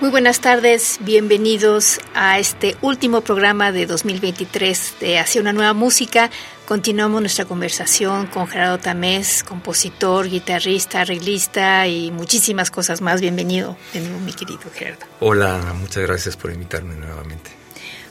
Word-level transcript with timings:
Muy 0.00 0.10
buenas 0.10 0.40
tardes, 0.40 0.98
bienvenidos 1.00 2.00
a 2.14 2.40
este 2.40 2.76
último 2.82 3.20
programa 3.20 3.70
de 3.70 3.86
2023 3.86 4.96
de 5.00 5.18
Hacia 5.20 5.40
una 5.40 5.52
nueva 5.52 5.72
música. 5.72 6.30
Continuamos 6.66 7.20
nuestra 7.20 7.44
conversación 7.44 8.26
con 8.26 8.48
Gerardo 8.48 8.78
Tamés, 8.78 9.44
compositor, 9.44 10.28
guitarrista, 10.28 11.02
arreglista 11.02 11.86
y 11.86 12.10
muchísimas 12.10 12.72
cosas 12.72 13.02
más. 13.02 13.20
Bienvenido 13.20 13.76
de 13.92 14.00
nuevo, 14.00 14.18
mi 14.18 14.32
querido 14.32 14.62
Gerardo. 14.74 15.06
Hola, 15.20 15.74
muchas 15.78 16.02
gracias 16.02 16.36
por 16.36 16.52
invitarme 16.52 16.96
nuevamente. 16.96 17.52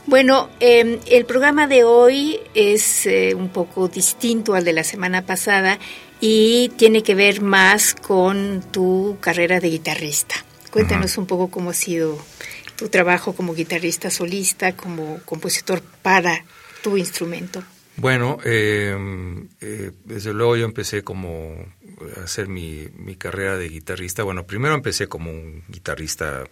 Bueno, 0.06 0.50
em, 0.62 1.00
el 1.06 1.26
programa 1.26 1.68
de 1.68 1.84
hoy 1.84 2.40
es 2.54 3.06
eh, 3.06 3.36
un 3.36 3.50
poco 3.50 3.90
distinto 3.90 4.54
al 4.56 4.64
de 4.64 4.74
la 4.74 4.86
semana 4.86 5.24
pasada 5.24 5.78
y 6.22 6.70
tiene 6.78 7.04
que 7.04 7.14
ver 7.14 7.42
más 7.42 7.94
con 7.94 8.64
tu 8.72 9.18
carrera 9.20 9.60
de 9.60 9.70
guitarrista. 9.70 10.36
Cuéntanos 10.74 11.20
un 11.20 11.28
poco 11.28 11.52
cómo 11.52 11.70
ha 11.70 11.76
sido 11.76 12.18
tu 12.76 12.90
trabajo 12.90 13.36
como 13.36 13.54
guitarrista 13.54 14.10
solista, 14.10 14.76
como 14.76 15.20
compositor 15.20 15.84
para 16.02 16.46
tu 16.82 16.98
instrumento. 16.98 17.64
Bueno, 17.96 18.40
eh, 18.44 18.98
eh, 19.62 19.92
desde 20.04 20.34
luego 20.34 20.58
yo 20.58 20.66
empecé 20.66 21.04
como 21.04 21.64
a 22.18 22.24
hacer 22.24 22.48
mi, 22.48 22.88
mi, 22.96 23.16
carrera 23.16 23.56
de 23.56 23.70
guitarrista. 23.70 24.24
Bueno, 24.24 24.48
primero 24.48 24.74
empecé 24.74 25.06
como 25.06 25.30
un 25.30 25.64
guitarrista, 25.68 26.44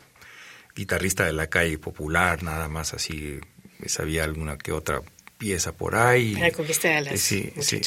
guitarrista 0.76 1.26
de 1.26 1.34
la 1.34 1.48
calle 1.48 1.80
popular, 1.80 2.44
nada 2.44 2.70
más 2.70 2.94
así, 2.94 3.40
sabía 3.88 4.24
alguna 4.24 4.56
que 4.56 4.72
otra 4.72 5.02
pieza 5.42 5.72
por 5.72 5.96
ahí. 5.96 6.36
Para 6.36 6.52
conquistar 6.52 6.92
a 6.92 7.02
las 7.02 7.20
sí, 7.20 7.52
Sí. 7.60 7.82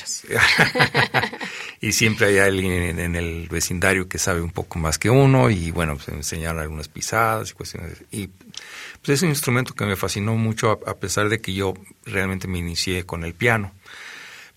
y 1.81 1.93
siempre 1.93 2.27
hay 2.27 2.39
alguien 2.39 2.99
en, 2.99 3.15
el 3.15 3.47
vecindario 3.49 4.09
que 4.09 4.19
sabe 4.19 4.41
un 4.41 4.51
poco 4.51 4.81
más 4.81 4.99
que 4.99 5.09
uno 5.09 5.51
y 5.51 5.71
bueno, 5.71 5.95
pues 5.95 6.09
enseñar 6.09 6.59
algunas 6.59 6.89
pisadas 6.89 7.53
y 7.53 7.55
cuestiones. 7.55 8.03
Y 8.11 8.27
pues 8.27 9.11
es 9.11 9.23
un 9.23 9.29
instrumento 9.29 9.73
que 9.73 9.85
me 9.85 9.95
fascinó 9.95 10.35
mucho 10.35 10.73
a, 10.85 10.97
pesar 10.97 11.29
de 11.29 11.41
que 11.41 11.55
yo 11.55 11.75
realmente 12.05 12.49
me 12.49 12.59
inicié 12.59 13.07
con 13.07 13.23
el 13.23 13.35
piano. 13.35 13.73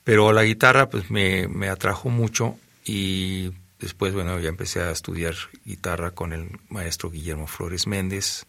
Pero 0.04 0.34
la 0.34 0.44
guitarra 0.44 0.90
pues 0.90 1.12
me, 1.12 1.48
me 1.48 1.70
atrajo 1.70 2.10
mucho 2.10 2.58
y 2.84 3.52
después, 3.80 4.16
bueno, 4.16 4.40
ya 4.40 4.50
empecé 4.50 4.80
a 4.80 4.90
estudiar 4.90 5.36
guitarra 5.66 6.10
con 6.12 6.34
el 6.34 6.50
maestro 6.70 7.12
Guillermo 7.12 7.46
Flores 7.46 7.86
Méndez 7.86 8.48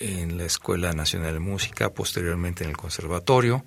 en 0.00 0.38
la 0.38 0.44
Escuela 0.44 0.92
Nacional 0.92 1.34
de 1.34 1.38
Música, 1.38 1.90
posteriormente 1.90 2.64
en 2.64 2.70
el 2.70 2.76
Conservatorio. 2.76 3.64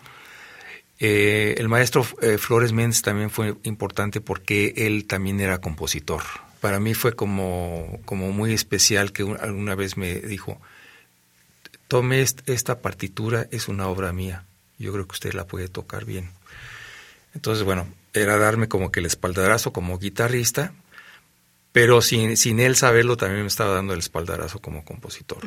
Eh, 0.99 1.55
el 1.57 1.69
maestro 1.69 2.05
eh, 2.21 2.37
Flores 2.37 2.71
Méndez 2.71 3.01
también 3.01 3.29
fue 3.29 3.55
importante 3.63 4.21
porque 4.21 4.73
él 4.75 5.05
también 5.05 5.39
era 5.39 5.59
compositor. 5.59 6.23
Para 6.59 6.79
mí 6.79 6.93
fue 6.93 7.13
como, 7.13 7.99
como 8.05 8.31
muy 8.31 8.53
especial 8.53 9.11
que 9.11 9.23
alguna 9.39 9.75
vez 9.75 9.97
me 9.97 10.15
dijo, 10.15 10.61
tome 11.87 12.21
esta 12.21 12.81
partitura, 12.81 13.47
es 13.51 13.67
una 13.67 13.87
obra 13.87 14.13
mía, 14.13 14.45
yo 14.77 14.93
creo 14.93 15.05
que 15.05 15.13
usted 15.13 15.33
la 15.33 15.45
puede 15.45 15.67
tocar 15.67 16.05
bien. 16.05 16.31
Entonces, 17.35 17.63
bueno, 17.63 17.87
era 18.13 18.37
darme 18.37 18.67
como 18.67 18.91
que 18.91 18.99
el 18.99 19.05
espaldarazo 19.05 19.73
como 19.73 19.97
guitarrista, 19.97 20.73
pero 21.71 22.01
sin, 22.01 22.37
sin 22.37 22.59
él 22.59 22.75
saberlo 22.75 23.17
también 23.17 23.41
me 23.41 23.47
estaba 23.47 23.73
dando 23.73 23.93
el 23.93 23.99
espaldarazo 23.99 24.59
como 24.59 24.85
compositor. 24.85 25.39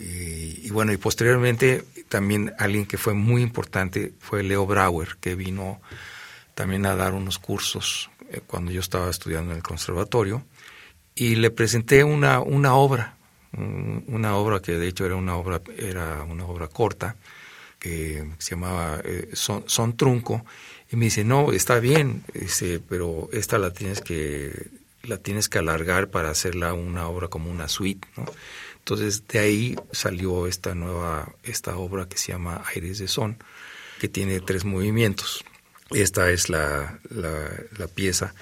Y, 0.00 0.70
bueno, 0.70 0.92
y 0.92 0.96
posteriormente 0.96 1.84
también 2.08 2.54
alguien 2.58 2.86
que 2.86 2.96
fue 2.96 3.12
muy 3.12 3.42
importante 3.42 4.14
fue 4.18 4.42
Leo 4.42 4.64
Brauer, 4.66 5.16
que 5.20 5.34
vino 5.34 5.80
también 6.54 6.86
a 6.86 6.96
dar 6.96 7.12
unos 7.12 7.38
cursos 7.38 8.10
eh, 8.30 8.40
cuando 8.46 8.72
yo 8.72 8.80
estaba 8.80 9.10
estudiando 9.10 9.50
en 9.50 9.58
el 9.58 9.62
conservatorio. 9.62 10.42
Y 11.14 11.36
le 11.36 11.50
presenté 11.50 12.02
una, 12.02 12.40
una 12.40 12.74
obra, 12.74 13.16
una 13.52 14.36
obra 14.36 14.60
que 14.60 14.78
de 14.78 14.88
hecho 14.88 15.04
era 15.04 15.16
una 15.16 15.36
obra, 15.36 15.60
era 15.76 16.22
una 16.22 16.46
obra 16.46 16.68
corta, 16.68 17.16
que 17.78 18.26
se 18.38 18.54
llamaba 18.54 19.00
eh, 19.04 19.30
son, 19.34 19.64
son, 19.66 19.96
Trunco. 19.96 20.46
Y 20.90 20.96
me 20.96 21.06
dice, 21.06 21.24
no, 21.24 21.52
está 21.52 21.78
bien, 21.78 22.24
dice, 22.32 22.80
pero 22.88 23.28
esta 23.32 23.58
la 23.58 23.72
tienes 23.72 24.00
que 24.00 24.70
la 25.02 25.16
tienes 25.16 25.48
que 25.48 25.58
alargar 25.58 26.08
para 26.08 26.30
hacerla 26.30 26.74
una 26.74 27.08
obra 27.08 27.28
como 27.28 27.50
una 27.50 27.68
suite, 27.68 28.06
¿no? 28.16 28.26
Entonces 28.80 29.26
de 29.28 29.38
ahí 29.38 29.76
salió 29.92 30.46
esta 30.46 30.74
nueva, 30.74 31.32
esta 31.44 31.76
obra 31.76 32.08
que 32.08 32.18
se 32.18 32.32
llama 32.32 32.62
Aires 32.74 32.98
de 32.98 33.08
Son, 33.08 33.38
que 34.00 34.08
tiene 34.08 34.40
tres 34.40 34.64
movimientos. 34.64 35.44
Esta 35.90 36.30
es 36.30 36.48
la, 36.48 36.98
la, 37.10 37.86
pieza. 37.88 38.34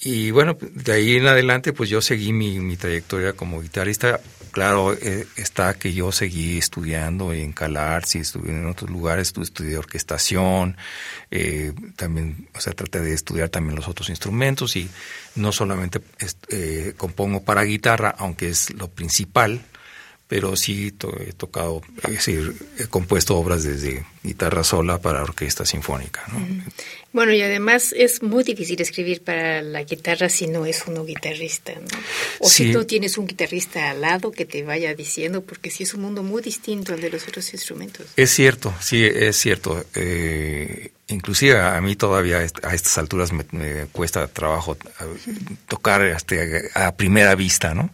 Y 0.00 0.30
bueno, 0.30 0.56
de 0.60 0.92
ahí 0.92 1.16
en 1.16 1.26
adelante 1.26 1.72
pues 1.72 1.90
yo 1.90 2.00
seguí 2.00 2.32
mi, 2.32 2.60
mi 2.60 2.76
trayectoria 2.76 3.32
como 3.32 3.60
guitarrista. 3.60 4.20
Claro, 4.52 4.94
eh, 4.94 5.26
está 5.36 5.74
que 5.74 5.92
yo 5.92 6.10
seguí 6.10 6.58
estudiando 6.58 7.32
en 7.32 7.52
Calarsi, 7.52 8.18
estudié 8.18 8.52
en 8.52 8.66
otros 8.66 8.90
lugares, 8.90 9.32
estudié 9.40 9.76
orquestación, 9.76 10.76
eh, 11.30 11.72
también, 11.96 12.48
o 12.54 12.60
sea, 12.60 12.72
traté 12.72 13.00
de 13.00 13.12
estudiar 13.12 13.50
también 13.50 13.76
los 13.76 13.88
otros 13.88 14.08
instrumentos 14.08 14.76
y 14.76 14.88
no 15.34 15.52
solamente 15.52 16.00
eh, 16.48 16.94
compongo 16.96 17.44
para 17.44 17.62
guitarra, 17.62 18.14
aunque 18.18 18.48
es 18.48 18.72
lo 18.74 18.88
principal, 18.88 19.60
pero 20.28 20.56
sí 20.56 20.92
he 21.26 21.32
tocado, 21.32 21.80
es 22.04 22.10
decir, 22.10 22.54
he 22.78 22.86
compuesto 22.86 23.36
obras 23.36 23.64
desde 23.64 24.04
guitarra 24.22 24.62
sola 24.62 25.00
para 25.00 25.22
orquesta 25.22 25.64
sinfónica. 25.64 26.22
¿no? 26.28 26.46
Bueno, 27.14 27.32
y 27.32 27.40
además 27.40 27.94
es 27.96 28.22
muy 28.22 28.44
difícil 28.44 28.78
escribir 28.82 29.22
para 29.22 29.62
la 29.62 29.82
guitarra 29.84 30.28
si 30.28 30.46
no 30.46 30.66
es 30.66 30.84
uno 30.86 31.06
guitarrista, 31.06 31.72
¿no? 31.72 31.98
O 32.40 32.48
si 32.48 32.70
tú 32.70 32.84
tienes 32.84 33.16
un 33.16 33.26
guitarrista 33.26 33.90
al 33.90 34.02
lado 34.02 34.30
que 34.30 34.44
te 34.44 34.62
vaya 34.62 34.94
diciendo, 34.94 35.42
porque 35.42 35.70
sí 35.70 35.84
es 35.84 35.94
un 35.94 36.02
mundo 36.02 36.22
muy 36.22 36.42
distinto 36.42 36.92
al 36.92 37.00
de 37.00 37.08
los 37.08 37.26
otros 37.26 37.50
instrumentos. 37.54 38.06
Es 38.16 38.30
cierto, 38.30 38.74
sí, 38.80 39.02
es 39.02 39.36
cierto. 39.36 39.82
Eh, 39.94 40.92
inclusive 41.08 41.58
a 41.58 41.80
mí 41.80 41.96
todavía 41.96 42.38
a 42.62 42.74
estas 42.74 42.98
alturas 42.98 43.32
me, 43.32 43.44
cuesta 43.92 44.28
trabajo 44.28 44.76
tocar 45.66 46.02
hasta 46.02 46.36
a 46.74 46.94
primera 46.94 47.34
vista, 47.34 47.74
¿no? 47.74 47.90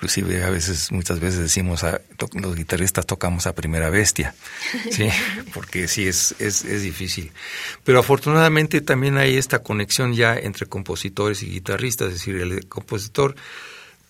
Inclusive 0.00 0.42
a 0.44 0.48
veces, 0.48 0.90
muchas 0.92 1.20
veces 1.20 1.40
decimos, 1.40 1.84
a, 1.84 2.00
los 2.32 2.56
guitarristas 2.56 3.04
tocamos 3.04 3.46
a 3.46 3.54
primera 3.54 3.90
bestia, 3.90 4.34
¿sí? 4.90 5.10
porque 5.54 5.88
sí 5.88 6.08
es, 6.08 6.34
es, 6.38 6.64
es, 6.64 6.82
difícil. 6.82 7.32
Pero 7.84 7.98
afortunadamente 7.98 8.80
también 8.80 9.18
hay 9.18 9.36
esta 9.36 9.58
conexión 9.58 10.14
ya 10.14 10.36
entre 10.36 10.64
compositores 10.64 11.42
y 11.42 11.50
guitarristas, 11.50 12.08
es 12.08 12.14
decir, 12.14 12.36
el 12.36 12.66
compositor 12.66 13.36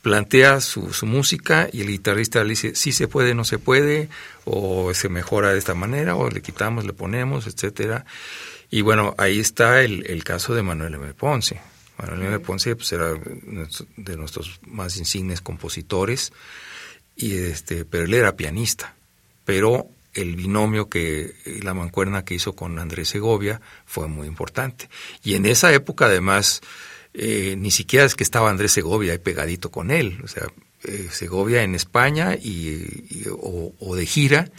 plantea 0.00 0.60
su, 0.60 0.92
su 0.92 1.06
música 1.06 1.68
y 1.72 1.80
el 1.80 1.88
guitarrista 1.88 2.44
le 2.44 2.50
dice, 2.50 2.76
sí 2.76 2.92
se 2.92 3.08
puede, 3.08 3.34
no 3.34 3.44
se 3.44 3.58
puede, 3.58 4.08
o 4.44 4.94
se 4.94 5.08
mejora 5.08 5.52
de 5.52 5.58
esta 5.58 5.74
manera, 5.74 6.14
o 6.14 6.30
le 6.30 6.40
quitamos, 6.40 6.84
le 6.84 6.92
ponemos, 6.92 7.48
etcétera. 7.48 8.04
Y 8.70 8.82
bueno, 8.82 9.16
ahí 9.18 9.40
está 9.40 9.82
el, 9.82 10.06
el 10.06 10.22
caso 10.22 10.54
de 10.54 10.62
Manuel 10.62 10.94
M. 10.94 11.14
Ponce. 11.14 11.60
Manuel 12.00 12.22
M. 12.22 12.38
Ponce 12.40 12.76
pues, 12.76 12.92
era 12.92 13.12
de 13.14 14.16
nuestros 14.16 14.60
más 14.66 14.96
insignes 14.96 15.40
compositores, 15.40 16.32
y 17.16 17.36
este, 17.36 17.84
pero 17.84 18.04
él 18.04 18.14
era 18.14 18.36
pianista. 18.36 18.94
Pero 19.44 19.88
el 20.14 20.36
binomio 20.36 20.88
que 20.88 21.34
la 21.62 21.74
mancuerna 21.74 22.24
que 22.24 22.34
hizo 22.34 22.54
con 22.54 22.78
Andrés 22.78 23.08
Segovia 23.08 23.60
fue 23.86 24.08
muy 24.08 24.26
importante. 24.26 24.88
Y 25.22 25.34
en 25.34 25.46
esa 25.46 25.72
época, 25.72 26.06
además, 26.06 26.60
eh, 27.14 27.56
ni 27.58 27.70
siquiera 27.70 28.06
es 28.06 28.14
que 28.14 28.24
estaba 28.24 28.50
Andrés 28.50 28.72
Segovia 28.72 29.12
ahí 29.12 29.18
pegadito 29.18 29.70
con 29.70 29.90
él. 29.90 30.20
O 30.24 30.28
sea, 30.28 30.48
eh, 30.84 31.08
Segovia 31.10 31.62
en 31.62 31.74
España 31.74 32.34
y, 32.34 33.24
o, 33.30 33.94
de 33.94 34.06
gira 34.06 34.50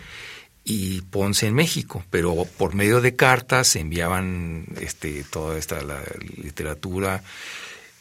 y 0.64 1.02
Ponce 1.02 1.48
en 1.48 1.56
México, 1.56 2.04
pero 2.10 2.46
por 2.58 2.76
medio 2.76 3.02
de 3.02 3.16
cartas 3.16 3.68
se 3.68 3.80
enviaban 3.80 4.66
este, 4.80 5.24
toda 5.24 5.58
esta 5.58 5.82
la 5.82 6.02
literatura. 6.38 7.24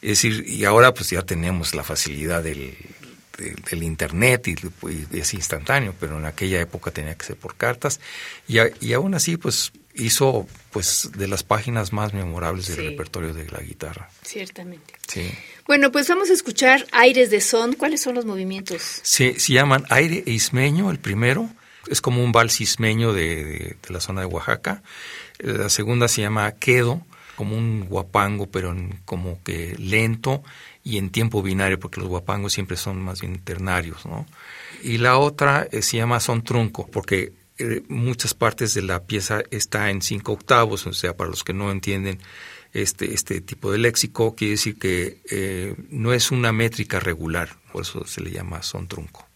Es 0.01 0.09
decir, 0.09 0.45
y 0.47 0.65
ahora 0.65 0.93
pues 0.93 1.09
ya 1.09 1.23
tenemos 1.23 1.73
la 1.75 1.83
facilidad 1.83 2.43
del, 2.43 2.75
del, 3.37 3.83
internet 3.83 4.47
y, 4.47 4.55
es 5.17 5.33
instantáneo, 5.33 5.95
pero 5.99 6.17
en 6.17 6.25
aquella 6.25 6.61
época 6.61 6.91
tenía 6.91 7.15
que 7.15 7.25
ser 7.25 7.35
por 7.35 7.55
cartas 7.55 7.99
y, 8.47 8.57
y 8.79 8.93
aún 8.93 9.15
así 9.15 9.37
pues 9.37 9.71
hizo 9.95 10.47
pues 10.71 11.09
de 11.17 11.27
las 11.27 11.43
páginas 11.43 11.91
más 11.91 12.13
memorables 12.13 12.67
del 12.67 12.91
repertorio 12.91 13.33
de 13.33 13.49
la 13.49 13.59
guitarra. 13.59 14.09
Ciertamente. 14.23 14.93
Sí. 15.07 15.29
Bueno, 15.67 15.91
pues 15.91 16.07
vamos 16.07 16.29
a 16.29 16.33
escuchar 16.33 16.87
Aires 16.91 17.29
de 17.29 17.41
Son. 17.41 17.73
¿Cuáles 17.73 18.01
son 18.01 18.15
los 18.15 18.25
movimientos? 18.25 18.81
Se, 19.03 19.39
se 19.39 19.53
llaman 19.53 19.85
Aire 19.89 20.23
e 20.25 20.31
Ismeño, 20.31 20.89
el 20.91 20.99
primero. 20.99 21.49
Es 21.87 22.01
como 22.01 22.23
un 22.23 22.31
vals 22.31 22.61
ismeño 22.61 23.13
de, 23.13 23.77
la 23.89 23.99
zona 23.99 24.21
de 24.21 24.27
Oaxaca. 24.27 24.83
La 25.39 25.69
segunda 25.69 26.07
se 26.07 26.21
llama 26.21 26.51
Quedo, 26.53 27.01
como 27.35 27.57
un 27.57 27.85
guapango, 27.85 28.47
pero 28.47 28.75
como 29.05 29.41
que 29.43 29.75
lento 29.77 30.43
y 30.83 30.97
en 30.97 31.09
tiempo 31.09 31.41
binario, 31.41 31.79
porque 31.79 31.99
los 31.99 32.09
guapangos 32.09 32.53
siempre 32.53 32.77
son 32.77 33.01
más 33.01 33.21
bien 33.21 33.39
ternarios, 33.39 34.05
¿no? 34.05 34.25
Y 34.83 34.97
la 34.97 35.17
otra 35.17 35.67
eh, 35.71 35.81
se 35.81 35.97
llama 35.97 36.19
son 36.19 36.43
trunco, 36.43 36.87
porque 36.87 37.33
eh, 37.57 37.83
muchas 37.87 38.33
partes 38.33 38.73
de 38.73 38.81
la 38.81 39.03
pieza 39.03 39.43
está 39.51 39.89
en 39.89 40.01
cinco 40.01 40.33
octavos, 40.33 40.87
o 40.87 40.93
sea, 40.93 41.15
para 41.15 41.29
los 41.29 41.43
que 41.43 41.53
no 41.53 41.71
entienden 41.71 42.19
este, 42.73 43.13
este 43.13 43.41
tipo 43.41 43.71
de 43.71 43.77
léxico, 43.77 44.35
quiere 44.35 44.51
decir 44.51 44.79
que 44.79 45.21
eh, 45.29 45.75
no 45.89 46.13
es 46.13 46.31
una 46.31 46.51
métrica 46.51 46.99
regular, 46.99 47.57
por 47.71 47.83
eso 47.83 48.05
se 48.05 48.21
le 48.21 48.31
llama 48.31 48.63
son 48.63 48.87
trunco. 48.87 49.27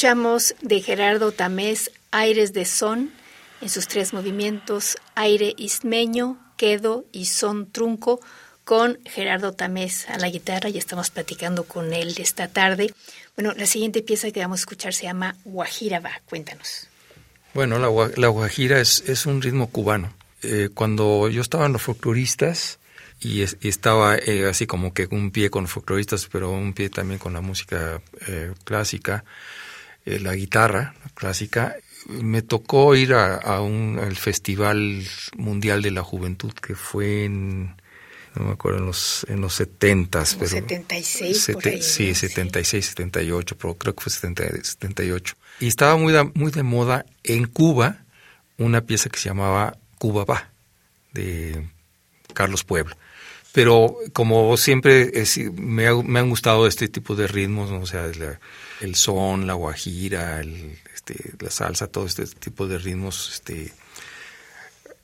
Escuchamos 0.00 0.54
de 0.62 0.80
Gerardo 0.80 1.30
Tamés 1.30 1.90
Aires 2.10 2.54
de 2.54 2.64
Son 2.64 3.10
en 3.60 3.68
sus 3.68 3.86
tres 3.86 4.14
movimientos 4.14 4.96
aire 5.14 5.52
ismeño, 5.58 6.38
quedo 6.56 7.04
y 7.12 7.26
son 7.26 7.70
trunco 7.70 8.18
con 8.64 8.98
Gerardo 9.04 9.52
Tamés 9.52 10.08
a 10.08 10.16
la 10.16 10.30
guitarra 10.30 10.70
y 10.70 10.78
estamos 10.78 11.10
platicando 11.10 11.64
con 11.64 11.92
él 11.92 12.14
esta 12.16 12.48
tarde. 12.48 12.94
Bueno, 13.36 13.52
la 13.54 13.66
siguiente 13.66 14.00
pieza 14.00 14.30
que 14.30 14.40
vamos 14.40 14.60
a 14.60 14.62
escuchar 14.62 14.94
se 14.94 15.02
llama 15.02 15.36
Guajira 15.44 16.00
Va. 16.00 16.12
Cuéntanos. 16.24 16.88
Bueno, 17.52 17.78
la, 17.78 18.28
guajira 18.28 18.80
es, 18.80 19.04
es, 19.06 19.26
un 19.26 19.42
ritmo 19.42 19.68
cubano. 19.68 20.14
Eh, 20.42 20.70
cuando 20.72 21.28
yo 21.28 21.42
estaba 21.42 21.66
en 21.66 21.74
los 21.74 21.82
folcloristas 21.82 22.78
y, 23.20 23.42
estaba 23.42 24.16
eh, 24.16 24.46
así 24.48 24.66
como 24.66 24.94
que 24.94 25.08
un 25.10 25.30
pie 25.30 25.50
con 25.50 25.68
folcloristas, 25.68 26.26
pero 26.32 26.50
un 26.50 26.72
pie 26.72 26.88
también 26.88 27.18
con 27.18 27.34
la 27.34 27.42
música 27.42 28.00
eh, 28.26 28.54
clásica, 28.64 29.24
la 30.04 30.34
guitarra 30.34 30.94
clásica, 31.14 31.76
me 32.06 32.42
tocó 32.42 32.94
ir 32.94 33.14
a, 33.14 33.60
un, 33.60 33.98
al 34.02 34.16
Festival 34.16 35.02
Mundial 35.36 35.82
de 35.82 35.90
la 35.90 36.02
Juventud 36.02 36.52
que 36.52 36.74
fue 36.74 37.24
en 37.24 37.76
no 38.36 38.44
me 38.44 38.52
acuerdo 38.52 38.78
en 38.78 38.86
los 38.86 39.26
en 39.28 39.40
los 39.40 39.54
70 39.54 40.24
pero 40.38 40.50
76 40.50 41.84
sí 41.84 42.14
76 42.14 42.86
78 42.86 43.56
pero 43.58 43.74
creo 43.74 43.94
que 43.94 44.02
fue 44.02 44.12
78 44.12 45.34
y 45.58 45.66
estaba 45.66 45.96
muy 45.96 46.12
de, 46.12 46.24
muy 46.34 46.52
de 46.52 46.62
moda 46.62 47.04
en 47.24 47.46
Cuba 47.46 48.04
una 48.56 48.82
pieza 48.82 49.10
que 49.10 49.18
se 49.18 49.28
llamaba 49.30 49.76
Cuba 49.98 50.24
va 50.24 50.48
de 51.12 51.68
Carlos 52.32 52.62
Puebla 52.62 52.96
pero 53.52 53.96
como 54.12 54.56
siempre 54.56 55.12
me, 55.54 55.86
han 55.86 56.30
gustado 56.30 56.66
este 56.66 56.88
tipo 56.88 57.16
de 57.16 57.26
ritmos 57.26 57.70
o 57.70 57.86
sea 57.86 58.10
el 58.80 58.94
son 58.94 59.46
la 59.46 59.54
guajira 59.54 60.40
el, 60.40 60.78
este, 60.94 61.32
la 61.38 61.50
salsa 61.50 61.88
todo 61.88 62.06
este 62.06 62.26
tipo 62.26 62.66
de 62.66 62.78
ritmos 62.78 63.30
este 63.34 63.72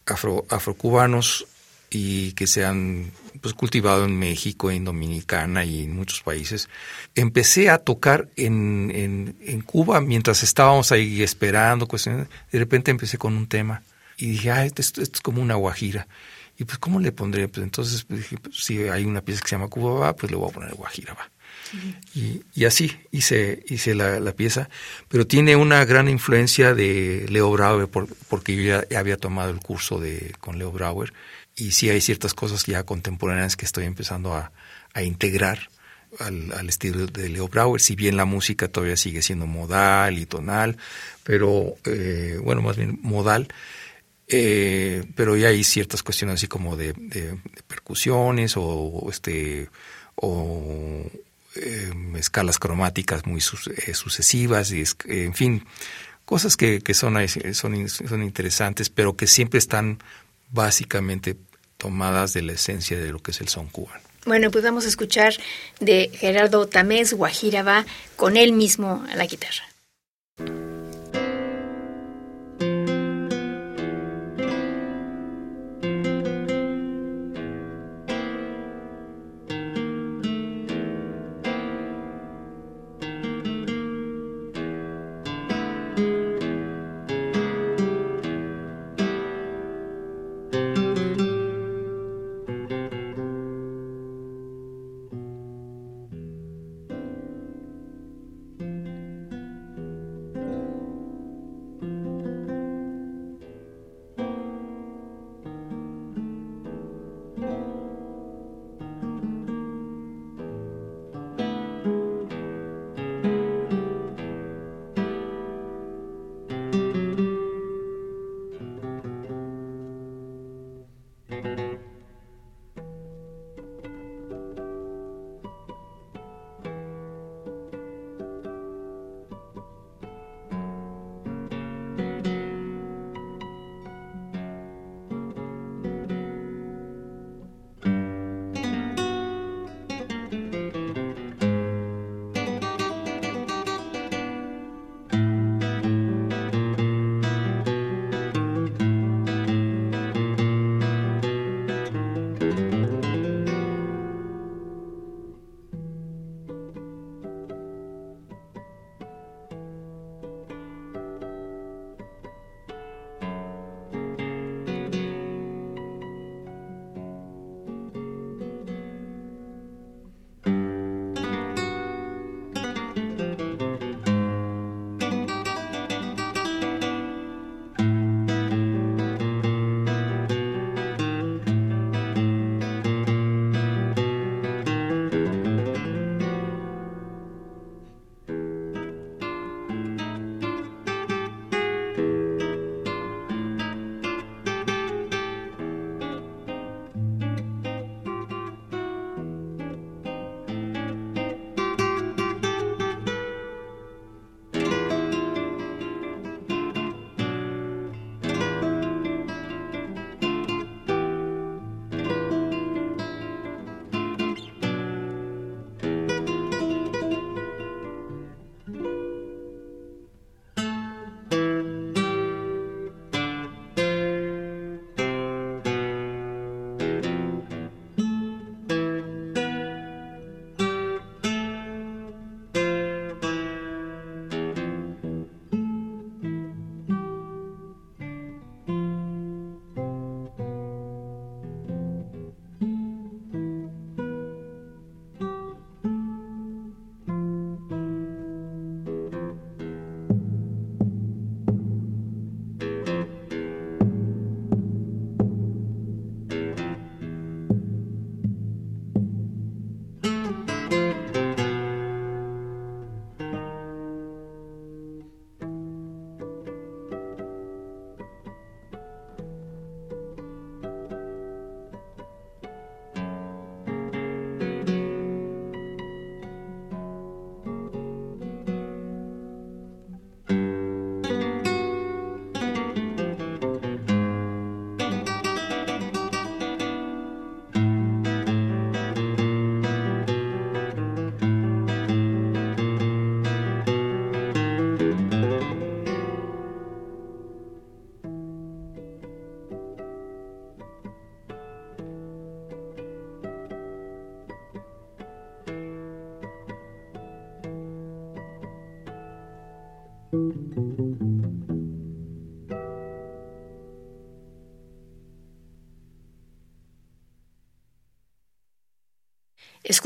afro 0.06 0.46
afrocubanos 0.48 1.46
y 1.90 2.32
que 2.32 2.46
se 2.46 2.64
han 2.64 3.10
pues, 3.40 3.54
cultivado 3.54 4.04
en 4.04 4.18
México, 4.18 4.70
en 4.70 4.84
Dominicana 4.84 5.64
y 5.64 5.84
en 5.84 5.94
muchos 5.94 6.22
países. 6.22 6.68
Empecé 7.14 7.70
a 7.70 7.78
tocar 7.78 8.28
en, 8.36 9.36
en, 9.40 9.60
Cuba 9.62 10.00
mientras 10.00 10.42
estábamos 10.42 10.92
ahí 10.92 11.22
esperando, 11.22 11.86
de 11.86 12.58
repente 12.58 12.90
empecé 12.90 13.18
con 13.18 13.36
un 13.36 13.46
tema 13.46 13.82
y 14.16 14.30
dije, 14.30 14.50
ah, 14.50 14.64
esto, 14.64 14.82
es 14.82 15.10
como 15.22 15.42
una 15.42 15.54
guajira. 15.54 16.06
Y 16.58 16.64
pues, 16.64 16.78
¿cómo 16.78 17.00
le 17.00 17.12
pondré? 17.12 17.48
Pues 17.48 17.64
entonces 17.64 18.04
pues, 18.04 18.20
dije, 18.20 18.36
pues, 18.38 18.56
si 18.56 18.88
hay 18.88 19.04
una 19.04 19.20
pieza 19.20 19.42
que 19.42 19.48
se 19.48 19.56
llama 19.56 19.68
Cuba 19.68 20.00
va, 20.00 20.16
pues 20.16 20.30
le 20.30 20.38
voy 20.38 20.48
a 20.48 20.52
poner 20.52 20.74
guajira 20.74 21.14
va. 21.14 21.30
y, 22.14 22.42
y, 22.54 22.64
así 22.64 22.92
hice, 23.10 23.62
hice 23.68 23.94
la, 23.94 24.20
la, 24.20 24.32
pieza, 24.32 24.68
pero 25.08 25.26
tiene 25.26 25.56
una 25.56 25.84
gran 25.84 26.08
influencia 26.08 26.74
de 26.74 27.26
Leo 27.28 27.50
Brauer, 27.50 27.88
porque 27.88 28.56
yo 28.56 28.62
ya 28.88 28.98
había 28.98 29.16
tomado 29.16 29.50
el 29.50 29.58
curso 29.58 29.98
de, 29.98 30.32
con 30.40 30.58
Leo 30.58 30.72
Brauer 30.72 31.12
y 31.56 31.72
sí 31.72 31.88
hay 31.90 32.00
ciertas 32.00 32.34
cosas 32.34 32.64
ya 32.64 32.84
contemporáneas 32.84 33.56
que 33.56 33.64
estoy 33.64 33.84
empezando 33.84 34.34
a, 34.34 34.52
integrar 35.02 35.68
al, 36.20 36.68
estilo 36.70 37.06
de 37.06 37.28
Leo 37.28 37.48
Brauer, 37.48 37.82
si 37.82 37.96
bien 37.96 38.16
la 38.16 38.24
música 38.24 38.68
todavía 38.68 38.96
sigue 38.96 39.20
siendo 39.20 39.46
modal 39.46 40.18
y 40.18 40.24
tonal, 40.24 40.78
pero 41.22 41.74
eh, 41.84 42.38
bueno, 42.42 42.62
más 42.62 42.78
bien 42.78 42.98
modal, 43.02 43.48
eh, 44.28 45.04
pero 45.14 45.36
ya 45.36 45.48
hay 45.48 45.64
ciertas 45.64 46.02
cuestiones 46.02 46.34
así 46.34 46.48
como 46.48 46.76
de, 46.76 46.94
percusiones 47.66 48.54
o, 48.56 49.06
este 49.10 49.68
o 50.16 51.04
em, 51.54 52.16
escalas 52.16 52.58
cromáticas 52.58 53.26
muy 53.26 53.40
eh, 53.40 53.94
sucesivas 53.94 54.72
y 54.72 54.84
en 55.06 55.34
fin 55.34 55.64
cosas 56.24 56.56
que, 56.56 56.80
que 56.80 56.94
son, 56.94 57.16
son, 57.52 57.88
son 57.88 58.22
interesantes 58.22 58.90
pero 58.90 59.16
que 59.16 59.26
siempre 59.26 59.58
están 59.58 59.98
básicamente 60.50 61.36
tomadas 61.76 62.32
de 62.32 62.42
la 62.42 62.52
esencia 62.52 62.98
de 62.98 63.12
lo 63.12 63.20
que 63.20 63.30
es 63.30 63.40
el 63.40 63.48
son 63.48 63.68
cubano. 63.68 64.02
Bueno, 64.24 64.50
pues 64.50 64.64
vamos 64.64 64.84
a 64.86 64.88
escuchar 64.88 65.34
de 65.78 66.10
Gerardo 66.12 66.66
Tamés 66.66 67.12
Guajiraba 67.12 67.86
con 68.16 68.36
él 68.36 68.52
mismo 68.52 69.04
a 69.08 69.14
la 69.14 69.26
guitarra. 69.26 69.62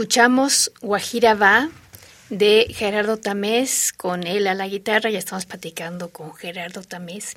Escuchamos 0.01 0.73
Guajira 0.81 1.35
Va 1.35 1.69
de 2.31 2.69
Gerardo 2.71 3.19
Tamés, 3.19 3.93
con 3.95 4.27
él 4.27 4.47
a 4.47 4.55
la 4.55 4.67
guitarra, 4.67 5.11
ya 5.11 5.19
estamos 5.19 5.45
platicando 5.45 6.09
con 6.09 6.35
Gerardo 6.35 6.83
Tamés. 6.83 7.35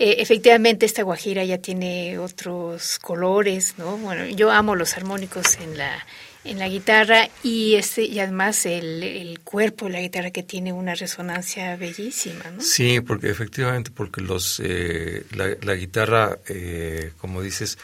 Eh, 0.00 0.16
efectivamente, 0.18 0.84
esta 0.84 1.04
guajira 1.04 1.44
ya 1.44 1.58
tiene 1.58 2.18
otros 2.18 2.98
colores, 2.98 3.74
¿no? 3.78 3.98
Bueno, 3.98 4.26
yo 4.26 4.50
amo 4.50 4.74
los 4.74 4.96
armónicos 4.96 5.60
en 5.60 5.78
la, 5.78 6.04
en 6.42 6.58
la 6.58 6.68
guitarra 6.68 7.28
y 7.44 7.76
este 7.76 8.02
y 8.02 8.18
además 8.18 8.66
el, 8.66 9.04
el 9.04 9.38
cuerpo 9.38 9.86
de 9.86 9.92
la 9.92 10.00
guitarra 10.00 10.32
que 10.32 10.42
tiene 10.42 10.72
una 10.72 10.96
resonancia 10.96 11.76
bellísima, 11.76 12.50
¿no? 12.50 12.62
Sí, 12.62 13.00
porque 13.00 13.30
efectivamente, 13.30 13.92
porque 13.94 14.22
los 14.22 14.60
eh, 14.64 15.24
la, 15.36 15.74
guitarra, 15.74 16.36
eh, 16.48 17.12
como 17.18 17.42
dices, 17.42 17.78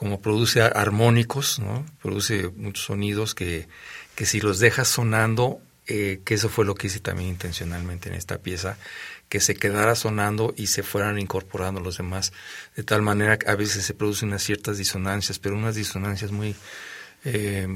como 0.00 0.22
produce 0.22 0.62
armónicos, 0.62 1.58
¿no? 1.58 1.84
Produce 2.00 2.48
muchos 2.56 2.86
sonidos 2.86 3.34
que, 3.34 3.68
que 4.14 4.24
si 4.24 4.40
los 4.40 4.58
dejas 4.58 4.88
sonando, 4.88 5.60
eh, 5.86 6.22
que 6.24 6.32
eso 6.32 6.48
fue 6.48 6.64
lo 6.64 6.74
que 6.74 6.86
hice 6.86 7.00
también 7.00 7.28
intencionalmente 7.28 8.08
en 8.08 8.14
esta 8.14 8.38
pieza, 8.38 8.78
que 9.28 9.40
se 9.40 9.56
quedara 9.56 9.94
sonando 9.94 10.54
y 10.56 10.68
se 10.68 10.82
fueran 10.82 11.18
incorporando 11.18 11.82
los 11.82 11.98
demás, 11.98 12.32
de 12.76 12.82
tal 12.82 13.02
manera 13.02 13.38
que 13.38 13.50
a 13.50 13.56
veces 13.56 13.84
se 13.84 13.92
producen 13.92 14.30
unas 14.30 14.42
ciertas 14.42 14.78
disonancias, 14.78 15.38
pero 15.38 15.54
unas 15.54 15.74
disonancias 15.74 16.32
muy, 16.32 16.56
eh, 17.26 17.68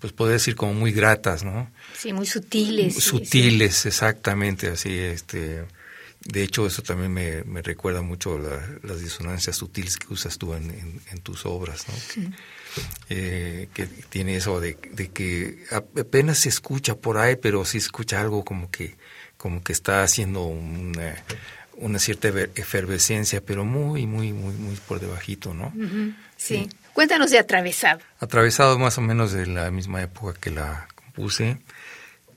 pues 0.00 0.12
podría 0.12 0.34
decir 0.34 0.56
como 0.56 0.74
muy 0.74 0.92
gratas, 0.92 1.44
¿no? 1.44 1.70
Sí, 1.96 2.12
muy 2.12 2.26
sutiles. 2.26 3.02
Sutiles, 3.02 3.86
exactamente, 3.86 4.68
así, 4.68 4.98
este 4.98 5.64
de 6.24 6.42
hecho, 6.42 6.66
eso 6.66 6.82
también 6.82 7.12
me, 7.12 7.44
me 7.44 7.60
recuerda 7.60 8.00
mucho 8.00 8.38
las 8.82 9.00
disonancias 9.00 9.56
sutiles 9.56 9.98
que 9.98 10.12
usas 10.12 10.38
tú 10.38 10.54
en, 10.54 11.00
en, 11.10 11.20
tus 11.20 11.44
obras, 11.44 11.84
¿no? 11.86 11.94
Eh, 13.10 13.68
que 13.74 13.86
tiene 13.86 14.36
eso 14.36 14.58
de, 14.58 14.78
de, 14.92 15.08
que 15.08 15.64
apenas 15.70 16.38
se 16.38 16.48
escucha 16.48 16.94
por 16.94 17.18
ahí, 17.18 17.36
pero 17.36 17.64
sí 17.66 17.76
escucha 17.76 18.20
algo 18.20 18.42
como 18.42 18.70
que, 18.70 18.96
como 19.36 19.62
que 19.62 19.72
está 19.72 20.02
haciendo 20.02 20.44
una, 20.44 21.14
una 21.76 21.98
cierta 21.98 22.28
efervescencia, 22.54 23.42
pero 23.42 23.66
muy, 23.66 24.06
muy, 24.06 24.32
muy, 24.32 24.54
muy 24.54 24.76
por 24.76 25.00
debajito, 25.00 25.52
¿no? 25.52 25.72
sí. 26.36 26.68
Cuéntanos 26.94 27.32
de 27.32 27.40
Atravesado. 27.40 28.00
Atravesado 28.20 28.78
más 28.78 28.96
o 28.98 29.00
menos 29.00 29.32
de 29.32 29.46
la 29.46 29.70
misma 29.72 30.00
época 30.00 30.38
que 30.40 30.50
la 30.50 30.86
compuse, 30.94 31.58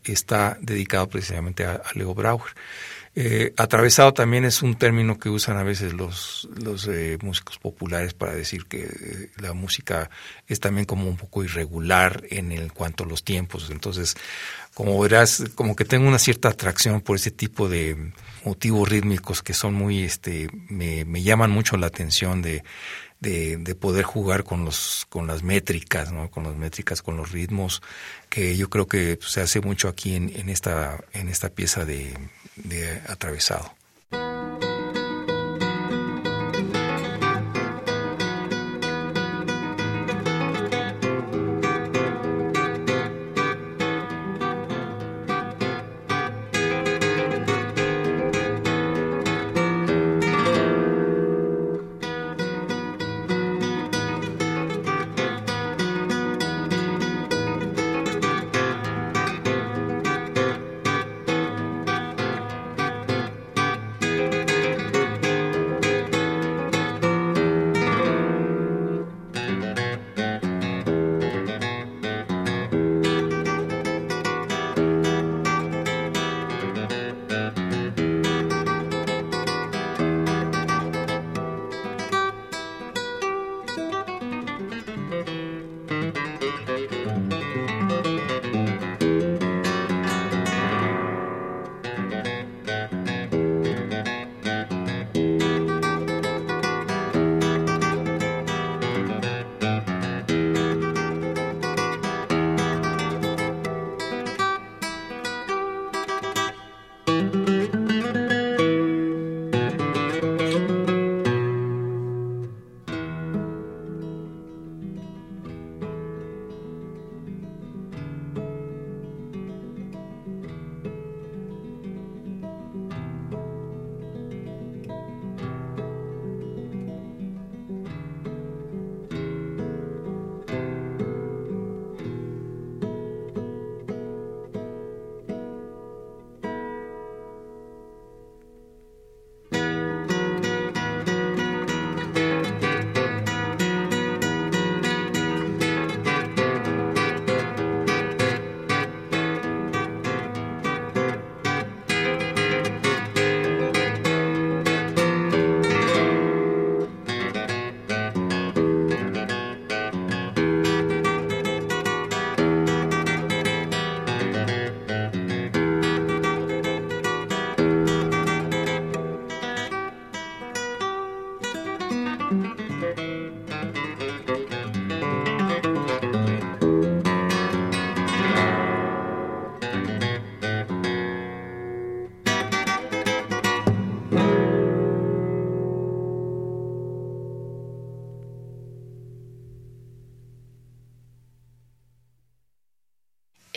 está 0.04 0.58
dedicado 0.60 1.08
precisamente 1.08 1.64
a, 1.64 1.74
a 1.74 1.94
Leo 1.94 2.14
Brauer. 2.16 2.52
Eh, 3.20 3.52
atravesado 3.58 4.14
también 4.14 4.46
es 4.46 4.62
un 4.62 4.76
término 4.76 5.18
que 5.18 5.30
usan 5.30 5.58
a 5.58 5.64
veces 5.64 5.92
los, 5.92 6.48
los 6.56 6.88
eh, 6.88 7.18
músicos 7.24 7.58
populares 7.58 8.14
para 8.14 8.36
decir 8.36 8.68
que 8.68 8.84
eh, 8.84 9.32
la 9.38 9.54
música 9.54 10.12
es 10.46 10.60
también 10.60 10.86
como 10.86 11.10
un 11.10 11.18
poco 11.18 11.44
irregular 11.44 12.22
en 12.30 12.52
el 12.52 12.72
cuanto 12.74 13.06
a 13.06 13.08
los 13.08 13.24
tiempos. 13.24 13.70
Entonces, 13.72 14.16
como 14.76 15.00
verás, 15.00 15.46
como 15.56 15.76
que 15.76 15.84
tengo 15.84 16.08
una 16.08 16.20
cierta 16.20 16.50
atracción 16.50 17.02
por 17.02 17.16
ese 17.16 17.32
tipo 17.32 17.68
de 17.68 18.12
motivos 18.46 18.88
rítmicos 18.88 19.42
que 19.42 19.56
son 19.56 19.74
muy, 19.74 20.04
este, 20.04 20.48
me, 20.70 21.04
me 21.04 21.24
llaman 21.24 21.50
mucho 21.50 21.76
la 21.76 21.88
atención 21.88 22.44
de, 22.44 22.64
de, 23.20 23.58
de, 23.58 23.74
poder 23.74 24.04
jugar 24.06 24.44
con 24.44 24.64
los 24.64 25.08
con 25.10 25.26
las 25.26 25.42
métricas, 25.42 26.12
¿no? 26.12 26.30
con 26.30 26.44
las 26.44 26.56
métricas, 26.56 27.02
con 27.02 27.18
los 27.18 27.32
ritmos, 27.32 27.82
que 28.30 28.56
yo 28.56 28.70
creo 28.70 28.88
que 28.88 29.18
se 29.22 29.42
hace 29.42 29.60
mucho 29.60 29.88
aquí 29.88 30.14
en, 30.14 30.32
en 30.36 30.50
esta 30.50 31.04
en 31.14 31.30
esta 31.30 31.50
pieza 31.50 31.84
de, 31.84 32.14
de 32.64 33.02
atravesado. 33.08 33.77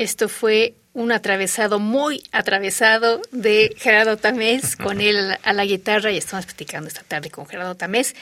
Esto 0.00 0.30
fue 0.30 0.76
un 0.94 1.12
atravesado 1.12 1.78
muy 1.78 2.22
atravesado 2.32 3.20
de 3.32 3.74
Gerardo 3.76 4.16
Tamés, 4.16 4.74
con 4.74 4.98
él 5.02 5.36
a 5.42 5.52
la 5.52 5.66
guitarra 5.66 6.10
y 6.10 6.16
estamos 6.16 6.46
platicando 6.46 6.88
esta 6.88 7.02
tarde 7.02 7.30
con 7.30 7.46
Gerardo 7.46 7.74
Tamés. 7.74 8.16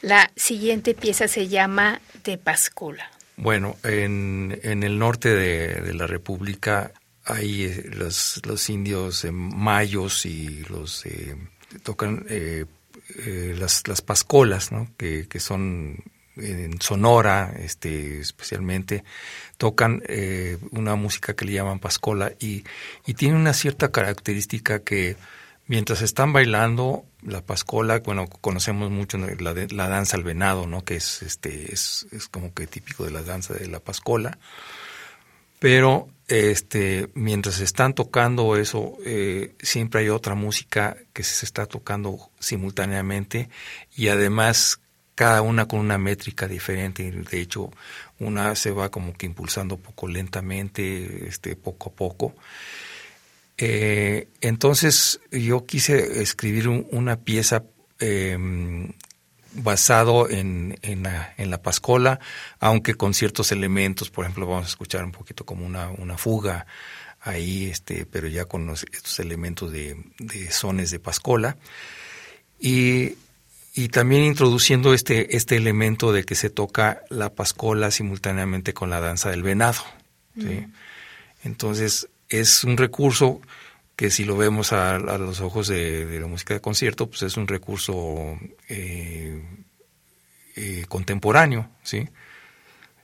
La 0.00 0.30
siguiente 0.36 0.94
pieza 0.94 1.26
se 1.26 1.48
llama 1.48 2.00
De 2.22 2.38
Pascula. 2.38 3.10
Bueno, 3.36 3.76
en, 3.82 4.60
en 4.62 4.84
el 4.84 4.96
norte 4.96 5.30
de, 5.30 5.92
la 5.94 6.06
República 6.06 6.92
hay 7.24 7.82
los, 7.82 8.40
los 8.46 8.70
indios 8.70 9.26
mayos 9.32 10.26
y 10.26 10.62
los 10.68 11.02
tocan 11.82 12.24
las, 13.58 13.88
las 13.88 14.02
pascolas, 14.02 14.70
¿no? 14.70 14.88
que, 14.96 15.26
que 15.26 15.40
son 15.40 15.96
en 16.36 16.80
Sonora, 16.80 17.54
este, 17.58 18.20
especialmente, 18.20 19.04
tocan 19.56 20.02
eh, 20.08 20.58
una 20.70 20.96
música 20.96 21.34
que 21.34 21.44
le 21.44 21.52
llaman 21.52 21.78
pascola 21.78 22.32
y, 22.38 22.64
y 23.06 23.14
tiene 23.14 23.36
una 23.36 23.52
cierta 23.52 23.90
característica 23.90 24.80
que 24.80 25.16
mientras 25.66 26.02
están 26.02 26.32
bailando 26.32 27.04
la 27.22 27.40
pascola, 27.40 28.00
bueno, 28.00 28.26
conocemos 28.26 28.90
mucho 28.90 29.18
la, 29.18 29.54
la 29.70 29.88
danza 29.88 30.16
al 30.16 30.24
venado, 30.24 30.66
¿no? 30.66 30.84
Que 30.84 30.96
es, 30.96 31.22
este, 31.22 31.72
es, 31.72 32.06
como 32.30 32.52
que 32.52 32.66
típico 32.66 33.04
de 33.04 33.10
la 33.10 33.22
danza 33.22 33.54
de 33.54 33.68
la 33.68 33.80
pascola. 33.80 34.38
Pero 35.58 36.08
este, 36.28 37.08
mientras 37.14 37.60
están 37.60 37.94
tocando 37.94 38.56
eso, 38.56 38.98
eh, 39.06 39.54
siempre 39.62 40.02
hay 40.02 40.08
otra 40.10 40.34
música 40.34 40.96
que 41.14 41.22
se 41.22 41.46
está 41.46 41.64
tocando 41.64 42.30
simultáneamente 42.38 43.48
y 43.96 44.08
además 44.08 44.80
cada 45.14 45.42
una 45.42 45.66
con 45.66 45.80
una 45.80 45.98
métrica 45.98 46.48
diferente. 46.48 47.10
De 47.10 47.40
hecho, 47.40 47.70
una 48.18 48.54
se 48.54 48.70
va 48.70 48.90
como 48.90 49.12
que 49.14 49.26
impulsando 49.26 49.76
poco 49.76 50.08
lentamente, 50.08 51.28
este, 51.28 51.56
poco 51.56 51.90
a 51.90 51.92
poco. 51.92 52.34
Eh, 53.56 54.28
entonces 54.40 55.20
yo 55.30 55.64
quise 55.64 56.20
escribir 56.22 56.68
una 56.68 57.16
pieza 57.20 57.64
em, 58.00 58.92
basado 59.52 60.28
en, 60.28 60.76
en, 60.82 61.04
la, 61.04 61.32
en, 61.36 61.50
la, 61.50 61.62
pascola, 61.62 62.18
aunque 62.58 62.94
con 62.94 63.14
ciertos 63.14 63.52
elementos, 63.52 64.10
por 64.10 64.24
ejemplo, 64.24 64.46
vamos 64.46 64.64
a 64.64 64.68
escuchar 64.68 65.04
un 65.04 65.12
poquito 65.12 65.46
como 65.46 65.64
una, 65.64 65.90
una 65.90 66.18
fuga 66.18 66.66
ahí, 67.20 67.66
este, 67.66 68.06
pero 68.06 68.26
ya 68.26 68.46
con 68.46 68.68
estos 68.70 69.20
elementos 69.20 69.70
de, 69.70 69.96
de 70.18 70.50
sones 70.50 70.90
de 70.90 70.98
pascola. 70.98 71.56
Y 72.58 73.14
y 73.74 73.88
también 73.88 74.22
introduciendo 74.22 74.94
este, 74.94 75.36
este 75.36 75.56
elemento 75.56 76.12
de 76.12 76.24
que 76.24 76.36
se 76.36 76.48
toca 76.48 77.02
la 77.10 77.34
pascola 77.34 77.90
simultáneamente 77.90 78.72
con 78.72 78.88
la 78.88 79.00
danza 79.00 79.30
del 79.30 79.42
venado. 79.42 79.82
¿sí? 80.38 80.66
Entonces, 81.42 82.08
es 82.28 82.62
un 82.62 82.76
recurso 82.76 83.40
que 83.96 84.10
si 84.10 84.24
lo 84.24 84.36
vemos 84.36 84.72
a, 84.72 84.98
los 84.98 85.40
ojos 85.40 85.66
de, 85.66 86.18
la 86.20 86.26
música 86.28 86.54
de 86.54 86.60
concierto, 86.60 87.08
pues 87.08 87.22
es 87.22 87.36
un 87.36 87.48
recurso 87.48 88.38
eh, 88.68 89.42
eh, 90.54 90.84
contemporáneo, 90.88 91.68
¿sí? 91.82 92.08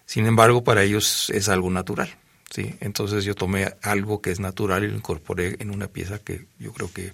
Sin 0.06 0.26
embargo, 0.26 0.64
para 0.64 0.82
ellos 0.82 1.30
es 1.30 1.48
algo 1.48 1.70
natural, 1.70 2.16
¿sí? 2.50 2.74
Entonces 2.80 3.24
yo 3.24 3.34
tomé 3.34 3.74
algo 3.82 4.20
que 4.20 4.32
es 4.32 4.40
natural 4.40 4.82
y 4.82 4.88
lo 4.88 4.96
incorporé 4.96 5.56
en 5.60 5.70
una 5.70 5.86
pieza 5.86 6.18
que 6.18 6.46
yo 6.58 6.72
creo 6.72 6.92
que 6.92 7.12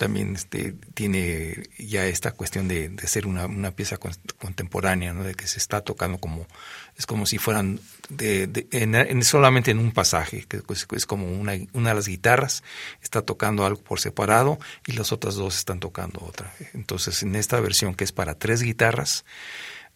también 0.00 0.34
este, 0.34 0.72
tiene 0.94 1.62
ya 1.78 2.06
esta 2.06 2.32
cuestión 2.32 2.68
de, 2.68 2.90
ser 3.04 3.26
una, 3.26 3.44
una, 3.44 3.72
pieza 3.72 3.98
contemporánea, 4.38 5.12
¿no? 5.12 5.24
de 5.24 5.34
que 5.34 5.46
se 5.46 5.58
está 5.58 5.82
tocando 5.82 6.16
como, 6.16 6.46
es 6.96 7.04
como 7.04 7.26
si 7.26 7.36
fueran 7.36 7.80
de, 8.08 8.66
en, 8.70 9.22
solamente 9.24 9.72
en 9.72 9.78
un 9.78 9.92
pasaje, 9.92 10.46
que 10.48 10.62
es, 10.70 11.04
como 11.04 11.30
una, 11.30 11.52
una 11.74 11.90
de 11.90 11.94
las 11.96 12.08
guitarras 12.08 12.64
está 13.02 13.20
tocando 13.20 13.66
algo 13.66 13.82
por 13.82 14.00
separado 14.00 14.58
y 14.86 14.92
las 14.92 15.12
otras 15.12 15.34
dos 15.34 15.58
están 15.58 15.80
tocando 15.80 16.24
otra. 16.24 16.50
Entonces 16.72 17.22
en 17.22 17.36
esta 17.36 17.60
versión 17.60 17.94
que 17.94 18.04
es 18.04 18.12
para 18.12 18.38
tres 18.38 18.62
guitarras, 18.62 19.26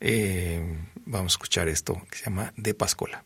eh, 0.01 0.63
vamos 1.07 1.33
a 1.33 1.37
escuchar 1.37 1.69
esto 1.69 2.07
que 2.11 2.19
se 2.19 2.25
llama 2.27 2.53
De 2.59 2.75
Pascola. 2.75 3.25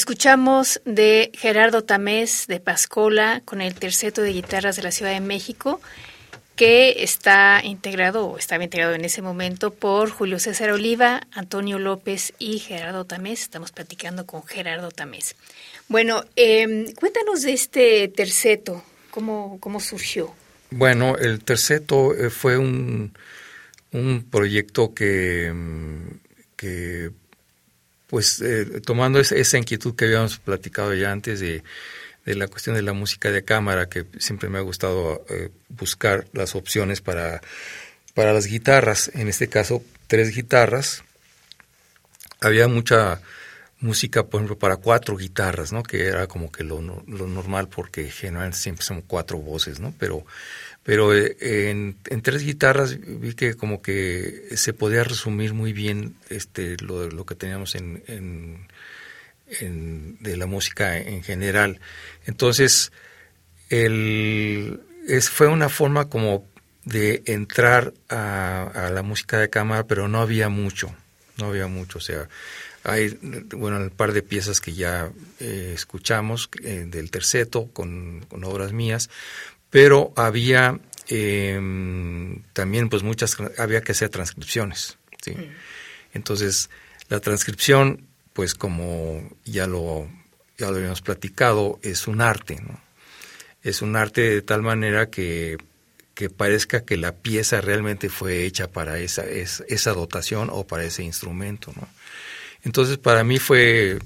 Escuchamos 0.00 0.80
de 0.86 1.30
Gerardo 1.34 1.84
Tamés 1.84 2.46
de 2.46 2.58
Pascola 2.58 3.42
con 3.44 3.60
el 3.60 3.74
terceto 3.74 4.22
de 4.22 4.32
guitarras 4.32 4.76
de 4.76 4.82
la 4.82 4.92
Ciudad 4.92 5.12
de 5.12 5.20
México 5.20 5.78
que 6.56 7.04
está 7.04 7.60
integrado 7.62 8.26
o 8.26 8.38
estaba 8.38 8.64
integrado 8.64 8.94
en 8.94 9.04
ese 9.04 9.20
momento 9.20 9.74
por 9.74 10.08
Julio 10.08 10.38
César 10.38 10.70
Oliva, 10.70 11.20
Antonio 11.32 11.78
López 11.78 12.32
y 12.38 12.60
Gerardo 12.60 13.04
Tamés. 13.04 13.42
Estamos 13.42 13.72
platicando 13.72 14.24
con 14.24 14.42
Gerardo 14.46 14.90
Tamés. 14.90 15.36
Bueno, 15.86 16.24
eh, 16.34 16.94
cuéntanos 16.98 17.42
de 17.42 17.52
este 17.52 18.08
terceto, 18.08 18.82
¿cómo, 19.10 19.58
cómo 19.60 19.80
surgió? 19.80 20.34
Bueno, 20.70 21.18
el 21.18 21.44
terceto 21.44 22.14
eh, 22.14 22.30
fue 22.30 22.56
un, 22.56 23.12
un 23.92 24.24
proyecto 24.30 24.94
que, 24.94 25.52
que 26.56 27.10
pues 28.10 28.40
eh, 28.42 28.80
tomando 28.84 29.20
esa 29.20 29.56
inquietud 29.56 29.94
que 29.94 30.06
habíamos 30.06 30.38
platicado 30.38 30.92
ya 30.94 31.12
antes 31.12 31.38
de 31.38 31.62
la 32.24 32.48
cuestión 32.48 32.74
de 32.74 32.82
la 32.82 32.92
música 32.92 33.30
de 33.30 33.44
cámara, 33.44 33.88
que 33.88 34.04
siempre 34.18 34.48
me 34.48 34.58
ha 34.58 34.62
gustado 34.62 35.24
eh, 35.30 35.50
buscar 35.68 36.26
las 36.32 36.56
opciones 36.56 37.00
para, 37.00 37.40
para 38.14 38.32
las 38.32 38.46
guitarras, 38.46 39.10
en 39.14 39.28
este 39.28 39.48
caso 39.48 39.82
tres 40.08 40.34
guitarras. 40.34 41.04
Había 42.40 42.66
mucha 42.66 43.20
música, 43.78 44.24
por 44.24 44.40
ejemplo, 44.40 44.58
para 44.58 44.76
cuatro 44.76 45.16
guitarras, 45.16 45.72
¿no? 45.72 45.82
Que 45.84 46.06
era 46.06 46.26
como 46.26 46.50
que 46.50 46.64
lo, 46.64 46.80
lo 46.80 47.26
normal 47.28 47.68
porque 47.68 48.10
generalmente 48.10 48.58
siempre 48.58 48.84
son 48.84 49.02
cuatro 49.02 49.38
voces, 49.38 49.78
¿no? 49.78 49.94
Pero, 49.98 50.24
pero 50.82 51.14
eh, 51.14 51.36
en, 51.70 51.96
en, 52.06 52.22
tres 52.22 52.42
guitarras 52.42 52.98
vi 53.00 53.34
que 53.34 53.54
como 53.54 53.82
que 53.82 54.48
se 54.56 54.72
podía 54.72 55.04
resumir 55.04 55.54
muy 55.54 55.72
bien 55.72 56.16
este 56.28 56.76
lo, 56.78 57.08
lo 57.08 57.26
que 57.26 57.34
teníamos 57.34 57.74
en, 57.74 58.02
en 58.08 58.66
de 60.20 60.36
la 60.36 60.46
música 60.46 60.96
en 60.98 61.22
general. 61.22 61.80
Entonces, 62.26 62.92
el, 63.68 64.80
fue 65.30 65.48
una 65.48 65.68
forma 65.68 66.08
como 66.08 66.44
de 66.84 67.22
entrar 67.26 67.92
a, 68.08 68.90
la 68.92 69.02
música 69.02 69.38
de 69.38 69.50
cámara, 69.50 69.86
pero 69.86 70.08
no 70.08 70.20
había 70.20 70.48
mucho, 70.48 70.94
no 71.38 71.46
había 71.46 71.66
mucho, 71.66 71.98
o 71.98 72.00
sea, 72.00 72.28
hay, 72.82 73.18
bueno, 73.54 73.76
un 73.76 73.90
par 73.90 74.12
de 74.12 74.22
piezas 74.22 74.60
que 74.60 74.72
ya 74.72 75.10
eh, 75.38 75.72
escuchamos 75.74 76.48
eh, 76.62 76.86
del 76.88 77.10
terceto 77.10 77.68
con, 77.72 78.26
obras 78.42 78.72
mías, 78.72 79.10
pero 79.70 80.12
había 80.16 80.78
em, 81.08 82.42
también 82.52 82.88
pues 82.88 83.02
muchas, 83.02 83.36
había 83.58 83.80
que 83.80 83.92
hacer 83.92 84.10
transcripciones, 84.10 84.98
¿sí? 85.22 85.32
Mm. 85.32 85.54
Entonces, 86.12 86.70
la 87.08 87.20
transcripción 87.20 88.06
pues 88.32 88.54
como 88.54 89.28
ya 89.44 89.66
lo, 89.66 90.08
ya 90.56 90.70
lo 90.70 90.76
habíamos 90.76 91.02
platicado, 91.02 91.78
es 91.82 92.06
un 92.06 92.20
arte, 92.20 92.60
¿no? 92.60 92.80
Es 93.62 93.82
un 93.82 93.96
arte 93.96 94.22
de 94.22 94.42
tal 94.42 94.62
manera 94.62 95.10
que, 95.10 95.58
que 96.14 96.30
parezca 96.30 96.84
que 96.84 96.96
la 96.96 97.12
pieza 97.12 97.60
realmente 97.60 98.08
fue 98.08 98.44
hecha 98.44 98.70
para 98.70 98.98
esa, 98.98 99.24
esa 99.24 99.92
dotación 99.92 100.48
o 100.50 100.66
para 100.66 100.84
ese 100.84 101.02
instrumento, 101.02 101.72
¿no? 101.76 101.88
Entonces 102.62 102.98
para 102.98 103.24
mí 103.24 103.38
fue, 103.38 103.98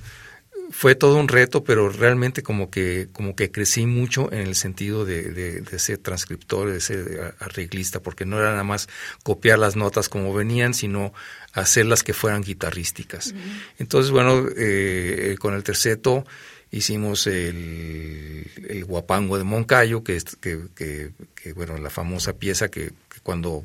fue 0.71 0.95
todo 0.95 1.17
un 1.17 1.29
reto, 1.29 1.65
pero 1.65 1.89
realmente 1.89 2.43
como 2.43 2.71
que, 2.71 3.09
como 3.13 3.37
que 3.37 3.51
crecí 3.51 3.87
mucho 3.87 4.33
en 4.33 4.41
el 4.41 4.55
sentido 4.55 5.05
de, 5.05 5.23
de, 5.33 5.79
ser 5.79 5.99
transcriptor, 5.99 6.71
de 6.71 6.81
ser 6.81 7.35
arreglista, 7.39 8.01
porque 8.01 8.25
no 8.25 8.39
era 8.39 8.51
nada 8.51 8.65
más 8.65 8.89
copiar 9.23 9.59
las 9.59 9.77
notas 9.77 10.09
como 10.09 10.35
venían, 10.35 10.75
sino 10.75 11.13
hacerlas 11.53 12.03
que 12.03 12.13
fueran 12.13 12.43
guitarrísticas. 12.43 13.35
Entonces, 13.79 14.11
bueno, 14.11 14.47
eh, 14.57 15.37
con 15.39 15.55
el 15.55 15.63
terceto 15.63 16.25
hicimos 16.71 17.27
el, 17.27 18.51
el, 18.69 18.85
guapango 18.85 19.39
de 19.39 19.45
Moncayo, 19.45 20.03
que 20.03 20.17
es 20.17 20.25
que, 20.37 20.59
que, 20.75 21.13
bueno, 21.53 21.79
la 21.79 21.91
famosa 21.91 22.33
pieza 22.33 22.69
que, 22.69 22.93
cuando 23.23 23.65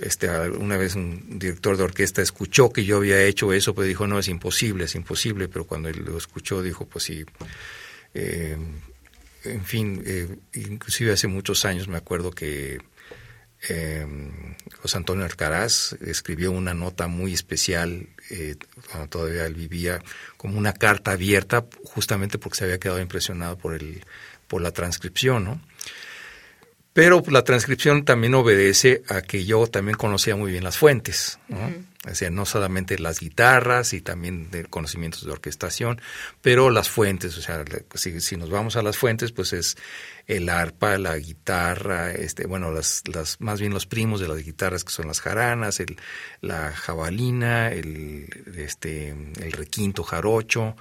este, 0.00 0.28
una 0.28 0.76
vez 0.76 0.94
un 0.94 1.38
director 1.38 1.76
de 1.76 1.84
orquesta 1.84 2.22
escuchó 2.22 2.70
que 2.70 2.84
yo 2.84 2.98
había 2.98 3.22
hecho 3.22 3.52
eso, 3.52 3.74
pues 3.74 3.88
dijo, 3.88 4.06
no, 4.06 4.18
es 4.18 4.28
imposible, 4.28 4.84
es 4.84 4.94
imposible, 4.94 5.48
pero 5.48 5.66
cuando 5.66 5.88
él 5.88 6.04
lo 6.04 6.16
escuchó 6.16 6.62
dijo, 6.62 6.86
pues 6.86 7.04
sí, 7.04 7.24
eh, 8.14 8.56
en 9.44 9.64
fin, 9.64 10.02
eh, 10.06 10.36
inclusive 10.54 11.12
hace 11.12 11.26
muchos 11.26 11.64
años 11.64 11.88
me 11.88 11.96
acuerdo 11.96 12.30
que 12.30 12.78
eh, 13.68 14.06
José 14.80 14.96
Antonio 14.98 15.24
Alcaraz 15.24 15.94
escribió 15.94 16.52
una 16.52 16.74
nota 16.74 17.08
muy 17.08 17.34
especial 17.34 18.08
eh, 18.30 18.56
cuando 18.90 19.08
todavía 19.08 19.46
él 19.46 19.54
vivía, 19.54 20.00
como 20.36 20.58
una 20.58 20.74
carta 20.74 21.12
abierta, 21.12 21.66
justamente 21.84 22.38
porque 22.38 22.58
se 22.58 22.64
había 22.64 22.78
quedado 22.78 23.00
impresionado 23.00 23.58
por, 23.58 23.74
el, 23.74 24.04
por 24.46 24.62
la 24.62 24.70
transcripción, 24.70 25.44
¿no? 25.44 25.60
Pero 26.98 27.22
la 27.28 27.44
transcripción 27.44 28.04
también 28.04 28.34
obedece 28.34 29.04
a 29.08 29.22
que 29.22 29.44
yo 29.44 29.68
también 29.68 29.96
conocía 29.96 30.34
muy 30.34 30.50
bien 30.50 30.64
las 30.64 30.78
fuentes, 30.78 31.38
¿no? 31.46 31.72
O 32.10 32.14
sea, 32.16 32.28
no 32.30 32.44
solamente 32.44 32.98
las 32.98 33.20
guitarras 33.20 33.92
y 33.92 34.00
también 34.00 34.50
de 34.50 34.64
conocimientos 34.64 35.24
de 35.24 35.30
orquestación, 35.30 36.00
pero 36.42 36.70
las 36.70 36.88
fuentes, 36.88 37.38
o 37.38 37.40
sea, 37.40 37.64
si, 37.94 38.20
si 38.20 38.36
nos 38.36 38.50
vamos 38.50 38.74
a 38.74 38.82
las 38.82 38.98
fuentes, 38.98 39.30
pues 39.30 39.52
es 39.52 39.76
el 40.26 40.48
arpa, 40.48 40.98
la 40.98 41.16
guitarra, 41.18 42.10
este, 42.10 42.48
bueno, 42.48 42.72
las, 42.72 43.04
las, 43.06 43.40
más 43.40 43.60
bien 43.60 43.72
los 43.72 43.86
primos 43.86 44.18
de 44.18 44.26
las 44.26 44.44
guitarras 44.44 44.82
que 44.82 44.90
son 44.90 45.06
las 45.06 45.20
jaranas, 45.20 45.78
el, 45.78 46.00
la 46.40 46.72
jabalina, 46.72 47.68
el, 47.70 48.26
este, 48.56 49.10
el 49.10 49.52
requinto 49.52 50.02
jarocho, 50.02 50.74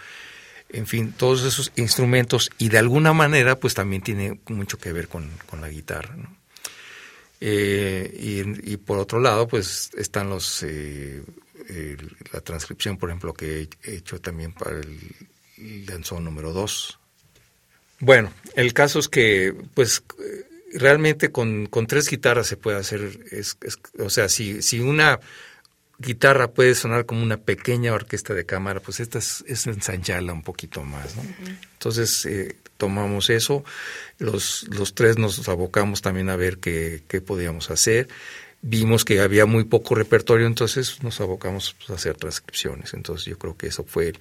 en 0.69 0.87
fin, 0.87 1.13
todos 1.13 1.43
esos 1.43 1.71
instrumentos 1.75 2.49
y 2.57 2.69
de 2.69 2.77
alguna 2.77 3.13
manera 3.13 3.59
pues 3.59 3.73
también 3.73 4.01
tiene 4.01 4.39
mucho 4.47 4.77
que 4.77 4.91
ver 4.91 5.07
con, 5.07 5.29
la 5.59 5.69
guitarra. 5.69 6.15
Eh, 7.39 8.53
y, 8.63 8.77
por 8.77 8.97
otro 8.97 9.19
lado 9.19 9.47
pues 9.47 9.91
están 9.95 10.29
los 10.29 10.63
eh, 10.63 11.21
la 12.33 12.41
transcripción 12.41 12.97
por 12.97 13.09
ejemplo 13.09 13.31
que 13.33 13.69
he 13.83 13.95
hecho 13.95 14.19
también 14.19 14.53
para 14.53 14.79
el, 14.79 15.85
danzón 15.85 16.23
número 16.23 16.53
2. 16.53 16.99
Bueno, 17.99 18.31
el 18.55 18.73
caso 18.73 18.99
es 18.99 19.07
que 19.07 19.55
pues 19.73 20.03
realmente 20.73 21.31
con, 21.31 21.65
con 21.67 21.87
tres 21.87 22.09
guitarras 22.09 22.47
se 22.47 22.57
puede 22.57 22.77
hacer, 22.77 23.19
o 23.99 24.09
sea, 24.09 24.29
si, 24.29 24.61
si 24.61 24.79
una 24.79 25.19
guitarra 25.99 26.51
puede 26.51 26.75
sonar 26.75 27.05
como 27.05 27.23
una 27.23 27.37
pequeña 27.37 27.93
orquesta 27.93 28.33
de 28.33 28.45
cámara, 28.45 28.79
pues 28.79 28.99
esta 28.99 29.17
es, 29.17 29.43
es 29.47 29.67
ensancharla 29.67 30.33
un 30.33 30.43
poquito 30.43 30.83
más. 30.83 31.15
¿no? 31.15 31.23
Entonces 31.73 32.25
eh, 32.25 32.55
tomamos 32.77 33.29
eso, 33.29 33.63
los, 34.19 34.67
los 34.69 34.93
tres 34.93 35.17
nos 35.17 35.47
abocamos 35.49 36.01
también 36.01 36.29
a 36.29 36.35
ver 36.35 36.59
qué, 36.59 37.03
qué 37.07 37.21
podíamos 37.21 37.71
hacer. 37.71 38.07
Vimos 38.61 39.05
que 39.05 39.19
había 39.21 39.45
muy 39.45 39.65
poco 39.65 39.95
repertorio, 39.95 40.47
entonces 40.47 41.03
nos 41.03 41.21
abocamos 41.21 41.75
pues, 41.77 41.89
a 41.91 41.93
hacer 41.93 42.17
transcripciones. 42.17 42.93
Entonces 42.93 43.25
yo 43.25 43.37
creo 43.37 43.55
que 43.55 43.67
eso 43.67 43.83
fue 43.83 44.13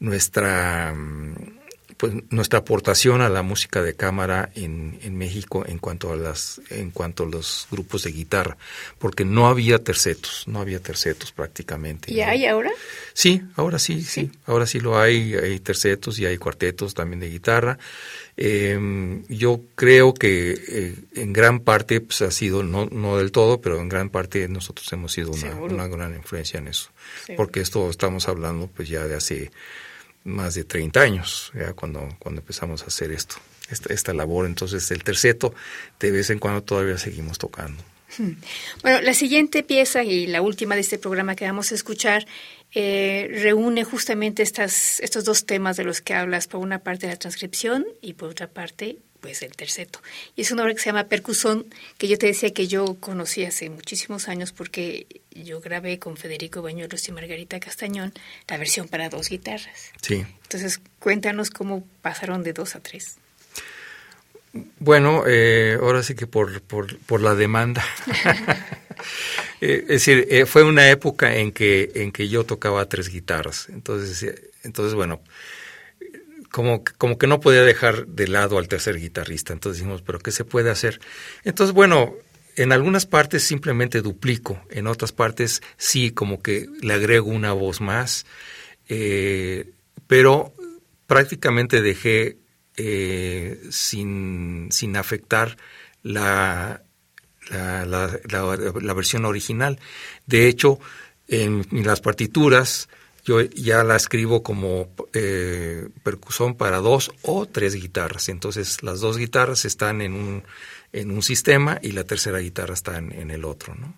nuestra 0.00 0.92
mm, 0.94 1.57
pues 1.98 2.14
nuestra 2.30 2.60
aportación 2.60 3.20
a 3.20 3.28
la 3.28 3.42
música 3.42 3.82
de 3.82 3.94
cámara 3.94 4.50
en, 4.54 4.98
en, 5.02 5.18
México 5.18 5.64
en 5.66 5.78
cuanto 5.78 6.12
a 6.12 6.16
las 6.16 6.60
en 6.70 6.92
cuanto 6.92 7.24
a 7.24 7.26
los 7.26 7.66
grupos 7.70 8.04
de 8.04 8.12
guitarra 8.12 8.56
porque 8.98 9.24
no 9.24 9.48
había 9.48 9.82
tercetos 9.82 10.44
no 10.46 10.60
había 10.60 10.80
tercetos 10.80 11.32
prácticamente 11.32 12.12
y 12.12 12.20
hay 12.20 12.46
ahora 12.46 12.70
sí 13.12 13.42
ahora 13.56 13.80
sí, 13.80 14.02
sí, 14.02 14.30
ahora 14.46 14.66
sí 14.66 14.78
lo 14.78 14.98
hay 14.98 15.34
hay 15.34 15.58
tercetos 15.58 16.18
y 16.20 16.26
hay 16.26 16.38
cuartetos 16.38 16.94
también 16.94 17.20
de 17.20 17.30
guitarra. 17.30 17.78
Em, 18.40 19.24
yo 19.26 19.60
creo 19.74 20.14
que 20.14 20.52
eh, 20.68 20.94
en 21.16 21.32
gran 21.32 21.58
parte 21.58 22.00
pues, 22.00 22.22
ha 22.22 22.30
sido 22.30 22.62
no 22.62 22.86
no 22.86 23.16
del 23.16 23.32
todo 23.32 23.60
pero 23.60 23.80
en 23.80 23.88
gran 23.88 24.10
parte 24.10 24.46
nosotros 24.46 24.92
hemos 24.92 25.12
sido 25.12 25.32
una, 25.32 25.56
una 25.56 25.88
gran 25.88 26.14
influencia 26.14 26.58
en 26.58 26.68
eso 26.68 26.90
porque 27.36 27.60
esto 27.60 27.90
estamos 27.90 28.28
hablando 28.28 28.68
pues 28.68 28.88
ya 28.88 29.08
de 29.08 29.16
hace 29.16 29.50
más 30.28 30.54
de 30.54 30.64
30 30.64 31.00
años, 31.00 31.52
ya 31.54 31.72
cuando, 31.72 32.16
cuando 32.18 32.40
empezamos 32.40 32.82
a 32.82 32.86
hacer 32.86 33.10
esto, 33.12 33.36
esta, 33.70 33.92
esta 33.92 34.14
labor. 34.14 34.46
Entonces, 34.46 34.90
el 34.90 35.02
terceto, 35.02 35.54
de 35.98 36.10
vez 36.10 36.30
en 36.30 36.38
cuando 36.38 36.62
todavía 36.62 36.98
seguimos 36.98 37.38
tocando. 37.38 37.82
Hmm. 38.16 38.32
Bueno, 38.82 39.00
la 39.02 39.12
siguiente 39.12 39.62
pieza 39.62 40.02
y 40.02 40.26
la 40.26 40.40
última 40.40 40.74
de 40.74 40.80
este 40.80 40.98
programa 40.98 41.36
que 41.36 41.44
vamos 41.44 41.72
a 41.72 41.74
escuchar 41.74 42.26
eh, 42.74 43.28
reúne 43.42 43.84
justamente 43.84 44.42
estas, 44.42 45.00
estos 45.00 45.24
dos 45.24 45.46
temas 45.46 45.76
de 45.76 45.84
los 45.84 46.00
que 46.00 46.14
hablas, 46.14 46.48
por 46.48 46.60
una 46.60 46.78
parte 46.78 47.06
la 47.06 47.16
transcripción 47.16 47.86
y 48.00 48.14
por 48.14 48.30
otra 48.30 48.48
parte 48.48 48.98
pues 49.20 49.42
el 49.42 49.54
terceto. 49.56 50.00
Y 50.36 50.42
es 50.42 50.50
una 50.50 50.62
obra 50.62 50.74
que 50.74 50.80
se 50.80 50.86
llama 50.86 51.04
Percusón, 51.04 51.66
que 51.98 52.08
yo 52.08 52.18
te 52.18 52.26
decía 52.26 52.52
que 52.52 52.68
yo 52.68 52.96
conocí 53.00 53.44
hace 53.44 53.70
muchísimos 53.70 54.28
años 54.28 54.52
porque 54.52 55.06
yo 55.30 55.60
grabé 55.60 55.98
con 55.98 56.16
Federico 56.16 56.62
Bañuelos 56.62 57.08
y 57.08 57.12
Margarita 57.12 57.60
Castañón 57.60 58.12
la 58.48 58.56
versión 58.58 58.88
para 58.88 59.08
dos 59.08 59.28
guitarras. 59.28 59.92
Sí. 60.00 60.24
Entonces, 60.42 60.80
cuéntanos 60.98 61.50
cómo 61.50 61.86
pasaron 62.02 62.42
de 62.42 62.52
dos 62.52 62.76
a 62.76 62.80
tres. 62.80 63.16
Bueno, 64.78 65.24
eh, 65.26 65.76
ahora 65.80 66.02
sí 66.02 66.14
que 66.14 66.26
por, 66.26 66.62
por, 66.62 66.98
por 67.00 67.20
la 67.20 67.34
demanda. 67.34 67.84
Eh, 69.60 69.82
es 69.82 69.88
decir, 69.88 70.28
eh, 70.30 70.46
fue 70.46 70.62
una 70.62 70.88
época 70.88 71.34
en 71.34 71.50
que, 71.50 71.90
en 71.96 72.12
que 72.12 72.28
yo 72.28 72.44
tocaba 72.44 72.88
tres 72.88 73.08
guitarras. 73.08 73.68
Entonces, 73.70 74.40
entonces 74.62 74.94
bueno, 74.94 75.20
como, 76.50 76.82
como 76.98 77.18
que 77.18 77.26
no 77.26 77.40
podía 77.40 77.62
dejar 77.62 78.06
de 78.06 78.28
lado 78.28 78.58
al 78.58 78.68
tercer 78.68 78.98
guitarrista. 78.98 79.52
Entonces 79.52 79.80
dijimos, 79.80 80.02
¿pero 80.02 80.18
qué 80.18 80.30
se 80.30 80.44
puede 80.44 80.70
hacer? 80.70 81.00
Entonces, 81.44 81.74
bueno, 81.74 82.14
en 82.56 82.72
algunas 82.72 83.06
partes 83.06 83.44
simplemente 83.44 84.02
duplico, 84.02 84.60
en 84.70 84.86
otras 84.86 85.12
partes 85.12 85.62
sí, 85.76 86.10
como 86.10 86.42
que 86.42 86.66
le 86.80 86.94
agrego 86.94 87.28
una 87.28 87.52
voz 87.52 87.80
más, 87.80 88.26
eh, 88.88 89.70
pero 90.06 90.52
prácticamente 91.06 91.82
dejé 91.82 92.38
eh, 92.76 93.60
sin, 93.70 94.68
sin, 94.70 94.96
afectar 94.96 95.56
la, 96.02 96.82
la, 97.50 97.84
la, 97.86 98.94
versión 98.94 99.24
original. 99.24 99.78
De 100.26 100.48
hecho, 100.48 100.78
en, 101.28 101.66
las 101.70 102.00
partituras 102.00 102.88
yo 103.28 103.42
ya 103.42 103.84
la 103.84 103.96
escribo 103.96 104.42
como 104.42 104.88
eh, 105.12 105.86
percusión 106.02 106.54
para 106.54 106.78
dos 106.78 107.10
o 107.20 107.44
tres 107.44 107.74
guitarras. 107.74 108.30
Entonces 108.30 108.82
las 108.82 109.00
dos 109.00 109.18
guitarras 109.18 109.66
están 109.66 110.00
en 110.00 110.14
un, 110.14 110.44
en 110.94 111.10
un 111.10 111.22
sistema 111.22 111.78
y 111.82 111.92
la 111.92 112.04
tercera 112.04 112.38
guitarra 112.38 112.72
está 112.72 112.96
en, 112.96 113.30
el 113.30 113.44
otro. 113.44 113.74
¿no? 113.74 113.94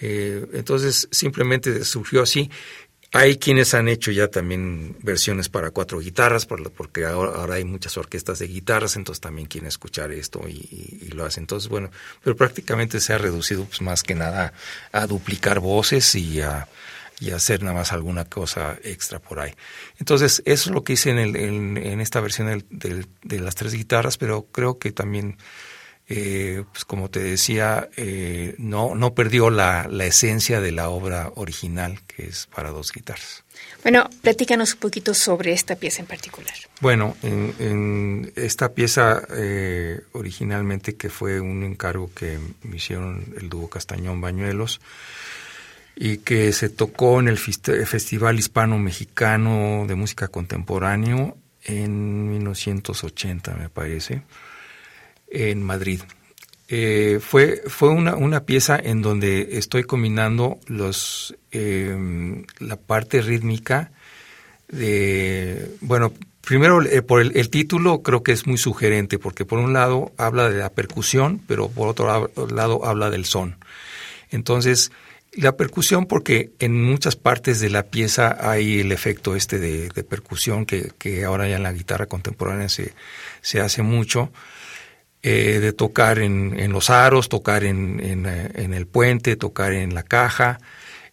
Eh, 0.00 0.46
entonces 0.52 1.08
simplemente 1.10 1.82
surgió 1.86 2.20
así. 2.22 2.50
Hay 3.14 3.38
quienes 3.38 3.72
han 3.72 3.88
hecho 3.88 4.10
ya 4.10 4.28
también 4.28 4.96
versiones 5.02 5.48
para 5.48 5.70
cuatro 5.70 6.00
guitarras, 6.00 6.46
porque 6.46 7.06
ahora, 7.06 7.54
hay 7.54 7.64
muchas 7.64 7.96
orquestas 7.96 8.38
de 8.38 8.48
guitarras, 8.48 8.96
entonces 8.96 9.20
también 9.20 9.48
quieren 9.48 9.68
escuchar 9.68 10.12
esto 10.12 10.46
y, 10.46 11.10
lo 11.14 11.24
hacen. 11.24 11.44
Entonces, 11.44 11.68
bueno, 11.70 11.90
pero 12.22 12.36
prácticamente 12.36 13.00
se 13.00 13.12
ha 13.12 13.18
reducido 13.18 13.64
pues, 13.64 13.82
más 13.82 14.02
que 14.02 14.14
nada 14.14 14.54
a 14.92 15.06
duplicar 15.06 15.60
voces 15.60 16.14
y 16.14 16.40
a, 16.40 16.68
hacer 17.34 17.62
nada 17.62 17.74
más 17.74 17.92
alguna 17.92 18.24
cosa 18.24 18.78
extra 18.82 19.18
por 19.18 19.40
ahí. 19.40 19.54
Entonces, 19.98 20.42
eso 20.44 20.70
es 20.70 20.74
lo 20.74 20.84
que 20.84 20.94
hice 20.94 21.10
en, 21.10 21.76
en, 21.76 22.00
esta 22.00 22.20
versión 22.20 22.64
de 22.70 23.40
las 23.40 23.54
tres 23.54 23.74
guitarras, 23.74 24.18
pero 24.18 24.46
creo 24.50 24.78
que 24.78 24.92
también 24.92 25.36
eh, 26.08 26.64
pues 26.72 26.84
como 26.84 27.08
te 27.08 27.20
decía, 27.20 27.88
eh, 27.96 28.54
no, 28.58 28.94
no 28.94 29.14
perdió 29.14 29.50
la, 29.50 29.86
la, 29.88 30.04
esencia 30.04 30.60
de 30.60 30.72
la 30.72 30.90
obra 30.90 31.30
original, 31.36 32.00
que 32.06 32.26
es 32.26 32.48
para 32.54 32.70
dos 32.70 32.92
guitarras. 32.92 33.44
Bueno, 33.82 34.10
platícanos 34.20 34.74
un 34.74 34.80
poquito 34.80 35.14
sobre 35.14 35.52
esta 35.52 35.76
pieza 35.76 36.02
en 36.02 36.06
particular. 36.06 36.52
Bueno, 36.80 37.16
en, 37.22 38.32
esta 38.34 38.74
pieza 38.74 39.22
eh, 39.30 40.00
originalmente 40.12 40.96
que 40.96 41.08
fue 41.08 41.40
un 41.40 41.62
encargo 41.62 42.10
que 42.12 42.38
me 42.62 42.76
hicieron 42.76 43.34
el 43.40 43.48
dúo 43.48 43.70
Castañón 43.70 44.20
Bañuelos 44.20 44.80
y 45.96 46.18
que 46.18 46.52
se 46.52 46.68
tocó 46.68 47.20
en 47.20 47.28
el 47.28 47.38
Festival 47.38 48.38
Hispano-Mexicano 48.38 49.84
de 49.86 49.94
Música 49.94 50.28
Contemporáneo 50.28 51.36
en 51.64 52.30
1980, 52.30 53.54
me 53.54 53.68
parece 53.68 54.22
en 55.28 55.62
Madrid. 55.62 56.00
Eh, 56.68 57.20
fue 57.20 57.62
fue 57.66 57.90
una, 57.90 58.16
una, 58.16 58.44
pieza 58.44 58.78
en 58.82 59.02
donde 59.02 59.58
estoy 59.58 59.84
combinando 59.84 60.58
los 60.66 61.36
eh, 61.50 62.44
la 62.60 62.76
parte 62.76 63.20
rítmica 63.20 63.92
de 64.68 65.76
bueno 65.82 66.14
primero 66.40 66.80
eh, 66.82 67.02
por 67.02 67.20
el, 67.20 67.50
título 67.50 68.02
creo 68.02 68.22
que 68.22 68.32
es 68.32 68.46
muy 68.46 68.56
sugerente 68.56 69.18
porque 69.18 69.44
por 69.44 69.58
un 69.58 69.74
lado 69.74 70.12
habla 70.16 70.48
de 70.48 70.60
la 70.60 70.70
percusión 70.70 71.42
pero 71.46 71.68
por 71.68 71.88
otro 71.88 72.30
lado 72.50 72.86
habla 72.86 73.10
del 73.10 73.26
son 73.26 73.56
entonces 74.30 74.92
la 75.32 75.56
percusión 75.56 76.06
porque 76.06 76.52
en 76.58 76.82
muchas 76.82 77.16
partes 77.16 77.60
de 77.60 77.70
la 77.70 77.84
pieza 77.84 78.36
hay 78.40 78.80
el 78.80 78.92
efecto 78.92 79.34
este 79.34 79.58
de, 79.58 80.04
percusión 80.04 80.66
que, 80.66 80.92
que, 80.98 81.24
ahora 81.24 81.48
ya 81.48 81.56
en 81.56 81.62
la 81.62 81.72
guitarra 81.72 82.06
contemporánea 82.06 82.68
se, 82.68 82.92
se 83.40 83.60
hace 83.60 83.82
mucho 83.82 84.30
eh, 85.24 85.60
de 85.60 85.72
tocar 85.72 86.18
en, 86.18 86.58
en, 86.58 86.72
los 86.72 86.90
aros, 86.90 87.28
tocar 87.28 87.62
en, 87.62 88.00
en, 88.00 88.26
eh, 88.26 88.50
en, 88.54 88.74
el 88.74 88.88
puente, 88.88 89.36
tocar 89.36 89.72
en 89.72 89.94
la 89.94 90.02
caja, 90.02 90.58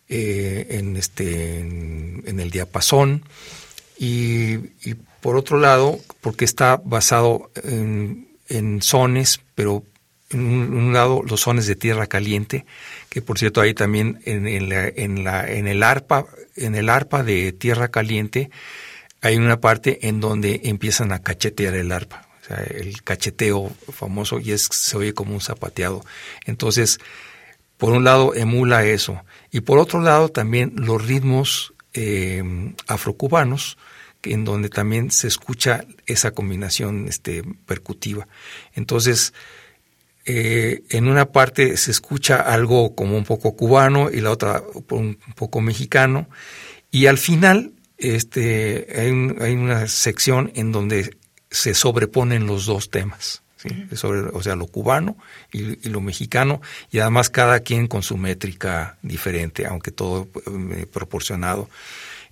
eh, 0.07 0.65
en, 0.71 0.97
este, 0.97 1.59
en, 1.59 2.39
el 2.39 2.49
diapasón. 2.49 3.23
Y, 3.99 4.57
por 5.21 5.35
otro 5.35 5.59
lado, 5.59 5.99
porque 6.21 6.43
está 6.43 6.81
basado 6.83 7.51
en, 7.63 8.81
sones, 8.81 9.41
pero 9.53 9.83
en 10.31 10.39
un, 10.41 10.91
lado 10.91 11.21
los 11.21 11.41
sones 11.41 11.67
de 11.67 11.75
tierra 11.75 12.07
caliente, 12.07 12.65
que 13.09 13.21
por 13.21 13.39
cierto 13.39 13.61
ahí 13.61 13.73
también 13.73 14.21
en, 14.25 14.47
en, 14.47 14.69
la, 14.69 14.87
en, 14.87 15.23
la, 15.23 15.49
en 15.49 15.67
el 15.67 15.83
arpa, 15.83 16.25
en 16.55 16.75
el 16.75 16.89
arpa 16.89 17.23
de 17.23 17.51
tierra 17.51 17.89
caliente, 17.89 18.49
hay 19.21 19.37
una 19.37 19.59
parte 19.59 20.07
en 20.07 20.19
donde 20.19 20.61
empiezan 20.63 21.11
a 21.11 21.19
cachetear 21.19 21.73
el 21.75 21.91
arpa 21.91 22.29
el 22.57 23.03
cacheteo 23.03 23.71
famoso 23.93 24.39
y 24.39 24.51
es 24.51 24.63
se 24.71 24.97
oye 24.97 25.13
como 25.13 25.33
un 25.33 25.41
zapateado. 25.41 26.03
Entonces, 26.45 26.99
por 27.77 27.93
un 27.93 28.03
lado 28.03 28.33
emula 28.35 28.85
eso 28.85 29.23
y 29.51 29.61
por 29.61 29.79
otro 29.79 30.01
lado 30.01 30.29
también 30.29 30.73
los 30.75 31.05
ritmos 31.05 31.73
eh, 31.93 32.73
afrocubanos 32.87 33.77
en 34.23 34.43
donde 34.43 34.69
también 34.69 35.11
se 35.11 35.27
escucha 35.27 35.85
esa 36.05 36.31
combinación 36.31 37.07
este, 37.07 37.43
percutiva. 37.65 38.27
Entonces, 38.73 39.33
eh, 40.31 40.83
en 40.91 41.07
una 41.07 41.31
parte 41.31 41.75
se 41.75 41.89
escucha 41.89 42.35
algo 42.35 42.93
como 42.93 43.17
un 43.17 43.23
poco 43.23 43.55
cubano 43.55 44.11
y 44.11 44.21
la 44.21 44.29
otra 44.29 44.61
un 44.91 45.17
poco 45.33 45.59
mexicano 45.59 46.29
y 46.91 47.07
al 47.07 47.17
final 47.17 47.71
este, 47.97 48.85
hay, 48.95 49.07
hay 49.43 49.53
una 49.55 49.87
sección 49.87 50.51
en 50.53 50.71
donde 50.71 51.17
se 51.49 51.73
sobreponen 51.73 52.45
los 52.45 52.67
dos 52.67 52.91
temas. 52.91 53.41
o 54.31 54.43
sea, 54.43 54.55
lo 54.55 54.67
cubano 54.67 55.17
y, 55.51 55.89
lo 55.89 55.99
mexicano, 55.99 56.61
y 56.91 56.99
además 56.99 57.31
cada 57.31 57.61
quien 57.61 57.87
con 57.87 58.03
su 58.03 58.15
métrica 58.15 58.99
diferente, 59.01 59.65
aunque 59.65 59.89
todo 59.89 60.27
eh, 60.75 60.85
proporcionado. 60.85 61.71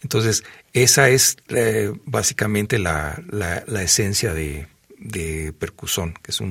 Entonces, 0.04 0.44
esa 0.72 1.10
es 1.10 1.38
eh, 1.48 1.92
básicamente 2.06 2.78
la, 2.78 3.20
la, 3.28 3.82
esencia 3.82 4.36
de, 4.36 4.68
de 5.00 5.52
percusión, 5.58 6.14
que 6.22 6.30
es 6.30 6.42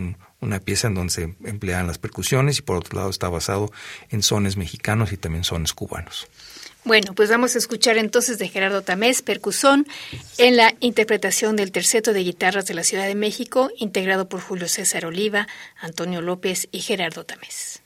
una 0.47 0.61
pieza 0.61 0.89
en 0.89 0.95
donde 0.95 1.13
se 1.13 1.35
emplean 1.45 1.87
las 1.87 1.99
percusiones 1.99 2.59
y 2.59 2.63
por 2.63 2.77
otro 2.77 2.99
lado 2.99 3.11
está 3.11 3.29
basado 3.29 3.71
en 4.11 4.23
sones 4.23 4.57
mexicanos 4.57 5.13
y 5.13 5.17
también 5.17 5.45
sones 5.45 5.73
cubanos. 5.73 6.29
Bueno, 6.85 7.15
pues 7.15 7.29
vamos 7.29 7.57
a 7.57 7.59
escuchar 7.59 7.99
entonces 7.99 8.39
de 8.39 8.49
Gerardo 8.49 8.83
Tamés, 8.83 9.21
percusón, 9.21 9.89
en 10.39 10.57
la 10.57 10.73
interpretación 10.79 11.57
del 11.57 11.73
terceto 11.73 12.13
de 12.13 12.23
guitarras 12.23 12.67
de 12.67 12.75
la 12.75 12.85
Ciudad 12.85 13.09
de 13.09 13.17
México, 13.17 13.71
integrado 13.77 14.29
por 14.29 14.41
Julio 14.41 14.69
César 14.69 15.05
Oliva, 15.05 15.49
Antonio 15.81 16.21
López 16.21 16.69
y 16.71 16.79
Gerardo 16.79 17.25
Tamés. 17.25 17.83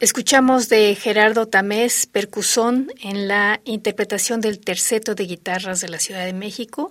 Escuchamos 0.00 0.70
de 0.70 0.94
Gerardo 0.94 1.46
Tamés, 1.46 2.06
percusón, 2.06 2.90
en 3.02 3.28
la 3.28 3.60
interpretación 3.66 4.40
del 4.40 4.58
terceto 4.58 5.14
de 5.14 5.26
guitarras 5.26 5.82
de 5.82 5.90
la 5.90 5.98
Ciudad 5.98 6.24
de 6.24 6.32
México, 6.32 6.90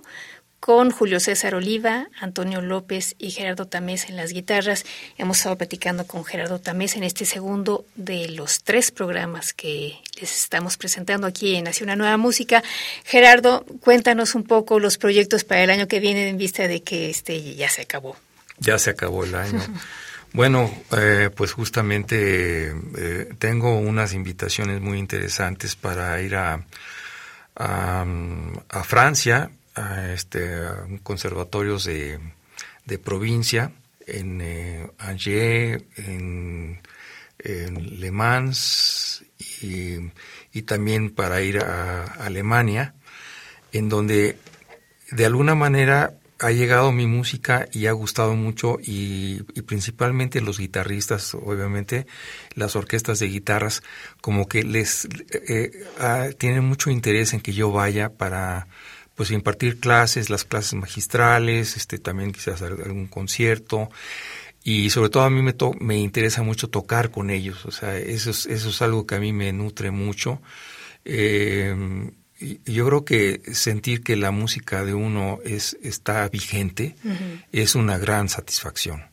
con 0.60 0.92
Julio 0.92 1.18
César 1.18 1.56
Oliva, 1.56 2.06
Antonio 2.20 2.60
López 2.60 3.16
y 3.18 3.32
Gerardo 3.32 3.66
Tamés 3.66 4.08
en 4.08 4.14
las 4.14 4.32
guitarras. 4.32 4.84
Hemos 5.18 5.38
estado 5.38 5.58
platicando 5.58 6.06
con 6.06 6.24
Gerardo 6.24 6.60
Tamés 6.60 6.94
en 6.94 7.02
este 7.02 7.24
segundo 7.24 7.84
de 7.96 8.28
los 8.28 8.62
tres 8.62 8.92
programas 8.92 9.54
que 9.54 9.98
les 10.20 10.42
estamos 10.42 10.76
presentando 10.76 11.26
aquí 11.26 11.56
en 11.56 11.64
Nación 11.64 11.88
Una 11.88 11.96
Nueva 11.96 12.16
Música. 12.16 12.62
Gerardo, 13.04 13.64
cuéntanos 13.80 14.36
un 14.36 14.44
poco 14.44 14.78
los 14.78 14.98
proyectos 14.98 15.42
para 15.42 15.64
el 15.64 15.70
año 15.70 15.88
que 15.88 15.98
viene 15.98 16.28
en 16.28 16.38
vista 16.38 16.68
de 16.68 16.84
que 16.84 17.10
este 17.10 17.56
ya 17.56 17.68
se 17.68 17.82
acabó. 17.82 18.16
Ya 18.60 18.78
se 18.78 18.90
acabó 18.90 19.24
el 19.24 19.34
año. 19.34 19.60
Bueno, 20.32 20.70
eh, 20.96 21.28
pues 21.34 21.52
justamente 21.52 22.68
eh, 22.68 23.28
tengo 23.38 23.78
unas 23.78 24.14
invitaciones 24.14 24.80
muy 24.80 24.98
interesantes 24.98 25.74
para 25.74 26.20
ir 26.22 26.36
a, 26.36 26.64
a, 27.56 28.84
Francia, 28.84 29.50
a, 29.74 30.12
este, 30.12 30.56
conservatorios 31.02 31.84
de, 31.84 32.20
de 32.84 32.98
provincia, 32.98 33.72
en 34.06 34.40
eh, 34.40 34.90
Angers, 34.98 35.82
en, 35.96 36.80
Le 37.42 38.10
Mans 38.10 39.24
y, 39.62 40.62
también 40.62 41.10
para 41.10 41.40
ir 41.40 41.58
a 41.58 42.04
Alemania, 42.04 42.94
en 43.72 43.88
donde 43.88 44.36
de 45.10 45.26
alguna 45.26 45.54
manera 45.54 46.19
ha 46.40 46.50
llegado 46.52 46.90
mi 46.90 47.06
música 47.06 47.68
y 47.70 47.86
ha 47.86 47.92
gustado 47.92 48.34
mucho 48.34 48.78
y, 48.82 49.42
principalmente 49.66 50.40
los 50.40 50.58
guitarristas, 50.58 51.34
obviamente 51.34 52.06
las 52.54 52.76
orquestas 52.76 53.18
de 53.18 53.28
guitarras, 53.28 53.82
como 54.20 54.48
que 54.48 54.62
les 54.64 55.04
eh, 55.04 55.70
eh, 56.00 56.34
tienen 56.38 56.64
mucho 56.64 56.90
interés 56.90 57.34
en 57.34 57.40
que 57.40 57.52
yo 57.52 57.70
vaya 57.70 58.10
para 58.14 58.68
pues 59.14 59.30
impartir 59.32 59.80
clases, 59.80 60.30
las 60.30 60.44
clases 60.44 60.74
magistrales, 60.74 61.76
este 61.76 61.98
también 61.98 62.32
quizás 62.32 62.62
algún 62.62 63.06
concierto 63.06 63.90
y 64.64 64.88
sobre 64.90 65.10
todo 65.10 65.24
a 65.24 65.30
mí 65.30 65.42
me, 65.42 65.54
me 65.78 65.98
interesa 65.98 66.42
mucho 66.42 66.68
tocar 66.68 67.10
con 67.10 67.30
ellos, 67.30 67.66
o 67.66 67.70
sea, 67.70 67.98
eso 67.98 68.30
es, 68.30 68.46
eso 68.46 68.70
es 68.70 68.82
algo 68.82 69.06
que 69.06 69.14
a 69.14 69.20
mí 69.20 69.32
me 69.32 69.52
nutre 69.52 69.90
mucho. 69.90 70.40
Eh, 71.04 71.74
yo 72.40 72.86
creo 72.86 73.04
que 73.04 73.42
sentir 73.52 74.02
que 74.02 74.16
la 74.16 74.30
música 74.30 74.84
de 74.84 74.94
uno 74.94 75.40
es 75.44 75.76
está 75.82 76.28
vigente 76.28 76.96
es 77.52 77.74
una 77.74 77.98
gran 77.98 78.28
satisfacción. 78.28 79.04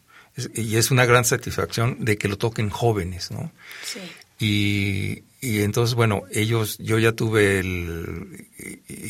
y 0.54 0.76
es 0.78 0.92
una 0.92 1.06
gran 1.06 1.26
satisfacción 1.26 2.06
de 2.06 2.18
que 2.18 2.28
lo 2.28 2.38
toquen 2.38 2.70
jóvenes, 2.70 3.32
¿no? 3.32 3.52
Sí. 3.84 4.00
Y, 4.40 5.24
y 5.40 5.62
entonces, 5.62 5.96
bueno, 5.96 6.24
ellos, 6.32 6.78
yo 6.80 6.98
ya 7.00 7.12
tuve 7.12 7.60
el, 7.60 8.48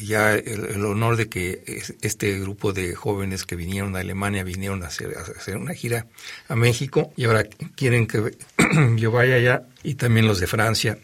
ya 0.03 0.35
el, 0.35 0.83
honor 0.85 1.15
de 1.15 1.29
que 1.29 1.81
este 2.01 2.39
grupo 2.39 2.73
de 2.73 2.95
jóvenes 2.95 3.45
que 3.45 3.55
vinieron 3.55 3.95
a 3.95 3.99
Alemania 3.99 4.43
vinieron 4.43 4.83
a 4.83 4.87
hacer, 4.87 5.17
a 5.17 5.21
hacer 5.21 5.57
una 5.57 5.73
gira 5.73 6.07
a 6.47 6.55
México 6.55 7.13
y 7.15 7.25
ahora 7.25 7.45
quieren 7.75 8.07
que 8.07 8.37
yo 8.97 9.11
vaya 9.11 9.35
allá 9.35 9.63
y 9.83 9.95
también 9.95 10.27
los 10.27 10.39
de 10.39 10.47
Francia. 10.47 10.97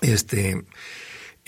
Este, 0.00 0.62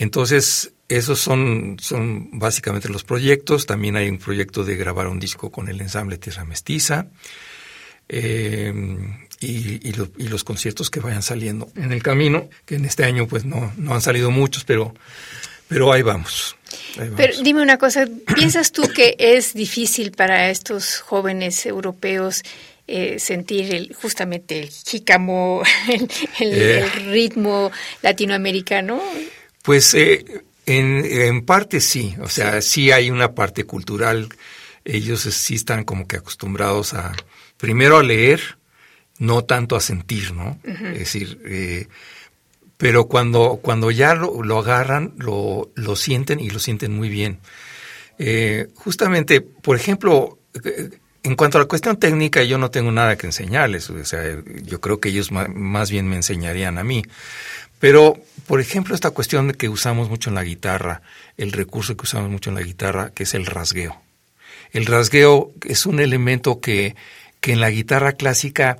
entonces, 0.03 0.73
esos 0.89 1.19
son, 1.19 1.77
son 1.79 2.39
básicamente 2.39 2.89
los 2.89 3.03
proyectos. 3.03 3.65
También 3.65 3.95
hay 3.95 4.09
un 4.09 4.17
proyecto 4.17 4.63
de 4.63 4.75
grabar 4.75 5.07
un 5.07 5.19
disco 5.19 5.51
con 5.51 5.69
el 5.69 5.79
ensamble 5.79 6.17
Tierra 6.17 6.43
Mestiza. 6.43 7.07
Eh, 8.09 8.73
y, 9.39 9.93
los 10.27 10.43
conciertos 10.43 10.89
que 10.89 10.99
vayan 10.99 11.21
saliendo 11.21 11.69
en 11.75 11.91
el 11.91 12.01
camino, 12.01 12.49
que 12.65 12.75
en 12.75 12.85
este 12.85 13.03
año 13.05 13.27
pues 13.27 13.45
no, 13.45 13.73
no 13.77 13.93
han 13.93 14.01
salido 14.01 14.31
muchos, 14.31 14.63
pero, 14.63 14.93
pero 15.67 15.91
ahí 15.91 16.01
vamos. 16.01 16.55
Pero 17.15 17.41
dime 17.43 17.61
una 17.61 17.77
cosa, 17.77 18.07
¿piensas 18.35 18.71
tú 18.71 18.83
que 18.93 19.15
es 19.19 19.53
difícil 19.53 20.11
para 20.11 20.49
estos 20.49 20.99
jóvenes 20.99 21.65
europeos 21.65 22.43
eh, 22.87 23.19
sentir 23.19 23.73
el, 23.73 23.93
justamente 23.93 24.59
el 24.59 24.69
jícamo, 24.69 25.61
el, 25.87 26.09
eh. 26.39 26.85
ritmo 27.05 27.71
latinoamericano? 28.01 29.01
Pues 29.63 29.93
eh, 29.93 30.43
en, 30.65 31.05
en, 31.05 31.45
parte 31.45 31.81
sí, 31.81 32.15
o 32.21 32.29
sea, 32.29 32.61
sí. 32.61 32.91
hay 32.91 33.09
una 33.11 33.33
parte 33.33 33.63
cultural. 33.65 34.29
Ellos 34.83 35.21
sí 35.21 35.55
están 35.55 35.83
como 35.83 36.07
que 36.07 36.17
acostumbrados 36.17 36.93
a, 36.93 37.13
primero 37.57 37.97
a 37.97 38.03
leer, 38.03 38.57
no 39.19 39.43
tanto 39.43 39.75
a 39.75 39.81
sentir, 39.81 40.33
¿no? 40.33 40.59
Es 40.63 40.99
decir, 40.99 41.39
eh, 41.45 41.87
pero 42.77 43.07
cuando, 43.07 43.59
cuando 43.61 43.91
ya 43.91 44.15
lo, 44.15 44.41
lo 44.41 44.57
agarran, 44.57 45.13
lo, 45.17 45.71
lo, 45.75 45.95
sienten 45.95 46.39
y 46.39 46.49
lo 46.49 46.57
sienten 46.57 46.91
muy 46.95 47.09
bien. 47.09 47.39
Eh, 48.17 48.69
justamente, 48.73 49.41
por 49.41 49.75
ejemplo, 49.75 50.39
en 51.23 51.35
cuanto 51.35 51.57
a 51.57 51.61
la 51.61 51.67
cuestión 51.67 51.97
técnica, 51.97 52.43
yo 52.43 52.57
no 52.57 52.71
tengo 52.71 52.91
nada 52.91 53.15
que 53.17 53.27
enseñarles. 53.27 53.89
O 53.89 54.03
sea, 54.05 54.23
yo 54.63 54.81
creo 54.81 54.99
que 54.99 55.09
ellos 55.09 55.31
más 55.31 55.91
bien 55.91 56.07
me 56.07 56.15
enseñarían 56.15 56.77
a 56.77 56.83
mí. 56.83 57.03
Pero, 57.81 58.15
por 58.47 58.61
ejemplo, 58.61 58.95
esta 58.95 59.09
cuestión 59.09 59.51
que 59.53 59.67
usamos 59.67 60.07
mucho 60.07 60.29
en 60.29 60.35
la 60.35 60.43
guitarra, 60.43 61.01
el 61.35 61.51
recurso 61.51 61.97
que 61.97 62.03
usamos 62.03 62.29
mucho 62.29 62.51
en 62.51 62.55
la 62.55 62.61
guitarra, 62.61 63.09
que 63.09 63.23
es 63.23 63.33
el 63.33 63.45
rasgueo. 63.45 63.99
El 64.71 64.85
rasgueo 64.85 65.51
es 65.65 65.85
un 65.85 65.99
elemento 65.99 66.61
que, 66.61 66.95
que 67.41 67.51
en 67.51 67.59
la 67.59 67.71
guitarra 67.71 68.13
clásica 68.13 68.77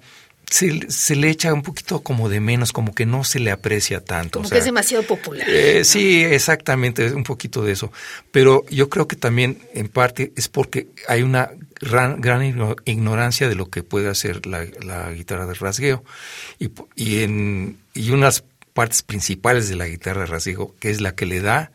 se, 0.49 0.91
se, 0.91 1.15
le 1.15 1.29
echa 1.29 1.51
un 1.53 1.63
poquito 1.63 2.01
como 2.01 2.29
de 2.29 2.41
menos, 2.41 2.71
como 2.73 2.93
que 2.93 3.05
no 3.07 3.23
se 3.23 3.39
le 3.39 3.49
aprecia 3.49 4.03
tanto. 4.03 4.39
Como 4.39 4.49
que 4.49 4.59
es 4.59 4.65
demasiado 4.65 5.03
popular. 5.03 5.49
Eh, 5.49 5.83
sí, 5.83 6.23
exactamente, 6.23 7.11
un 7.11 7.23
poquito 7.23 7.63
de 7.63 7.71
eso. 7.71 7.91
Pero 8.31 8.65
yo 8.69 8.87
creo 8.87 9.07
que 9.07 9.15
también 9.15 9.59
en 9.73 9.87
parte 9.87 10.31
es 10.35 10.47
porque 10.47 10.89
hay 11.07 11.23
una 11.23 11.49
gran, 11.79 12.21
gran 12.21 12.43
ignorancia 12.85 13.49
de 13.49 13.55
lo 13.55 13.69
que 13.69 13.81
puede 13.81 14.09
hacer 14.09 14.45
la, 14.45 14.65
la 14.83 15.11
guitarra 15.11 15.47
de 15.47 15.55
rasgueo. 15.55 16.03
Y, 16.59 16.69
y, 16.95 17.23
en, 17.23 17.79
y 17.93 18.11
unas 18.11 18.43
partes 18.73 19.01
principales 19.03 19.69
de 19.69 19.75
la 19.75 19.87
guitarra 19.87 20.25
rasgueo, 20.25 20.75
que 20.79 20.89
es 20.89 21.01
la 21.01 21.15
que 21.15 21.25
le 21.25 21.41
da 21.41 21.71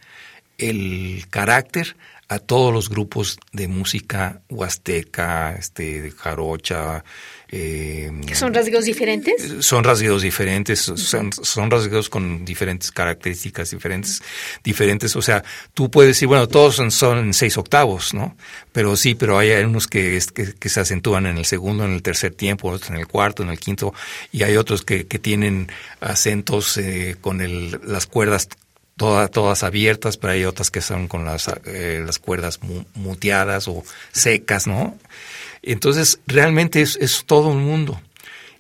el 0.59 1.27
carácter 1.31 1.97
a 2.29 2.39
todos 2.39 2.73
los 2.73 2.89
grupos 2.89 3.39
de 3.53 3.69
música 3.69 4.43
huasteca, 4.49 5.55
este, 5.55 6.11
jarocha. 6.11 7.05
Eh, 7.49 8.11
¿Son 8.33 8.53
rasgueos 8.53 8.85
diferentes? 8.85 9.65
Son 9.65 9.85
rasgueos 9.85 10.23
diferentes, 10.23 10.81
son, 10.81 11.33
son 11.33 11.71
rasgueos 11.71 12.09
con 12.09 12.45
diferentes 12.45 12.91
características 12.91 13.71
diferentes, 13.71 14.21
diferentes. 14.65 15.15
O 15.15 15.23
sea, 15.23 15.45
tú 15.73 15.89
puedes 15.89 16.11
decir, 16.11 16.27
bueno, 16.27 16.49
todos 16.49 16.75
son, 16.75 16.91
son 16.91 17.33
seis 17.33 17.57
octavos, 17.57 18.15
¿no? 18.15 18.37
Pero 18.73 18.97
sí, 18.97 19.15
pero 19.15 19.39
hay 19.39 19.53
unos 19.63 19.87
que, 19.87 20.21
que, 20.59 20.69
se 20.69 20.81
acentúan 20.81 21.27
en 21.27 21.39
el 21.39 21.45
segundo, 21.45 21.85
en 21.85 21.93
el 21.93 22.03
tercer 22.03 22.35
tiempo, 22.35 22.69
otros 22.69 22.91
en 22.91 22.97
el 22.97 23.07
cuarto, 23.07 23.45
en 23.45 23.51
el 23.51 23.61
quinto, 23.61 23.95
y 24.33 24.43
hay 24.43 24.57
otros 24.57 24.83
que, 24.83 25.07
que 25.07 25.21
tienen 25.21 25.71
acentos 26.01 26.77
eh, 26.79 27.17
con 27.21 27.41
el, 27.41 27.81
las 27.85 28.07
cuerdas 28.07 28.49
todas 28.97 29.63
abiertas, 29.63 30.17
pero 30.17 30.33
hay 30.33 30.45
otras 30.45 30.71
que 30.71 30.81
son 30.81 31.07
con 31.07 31.25
las, 31.25 31.51
eh, 31.67 32.03
las 32.05 32.19
cuerdas 32.19 32.61
muteadas 32.95 33.69
o 33.69 33.85
secas, 34.13 34.67
¿no? 34.67 34.97
Entonces, 35.63 36.21
realmente 36.27 36.83
es, 36.83 36.97
es 36.97 37.25
todo 37.25 37.49
un 37.49 37.65
mundo. 37.65 38.01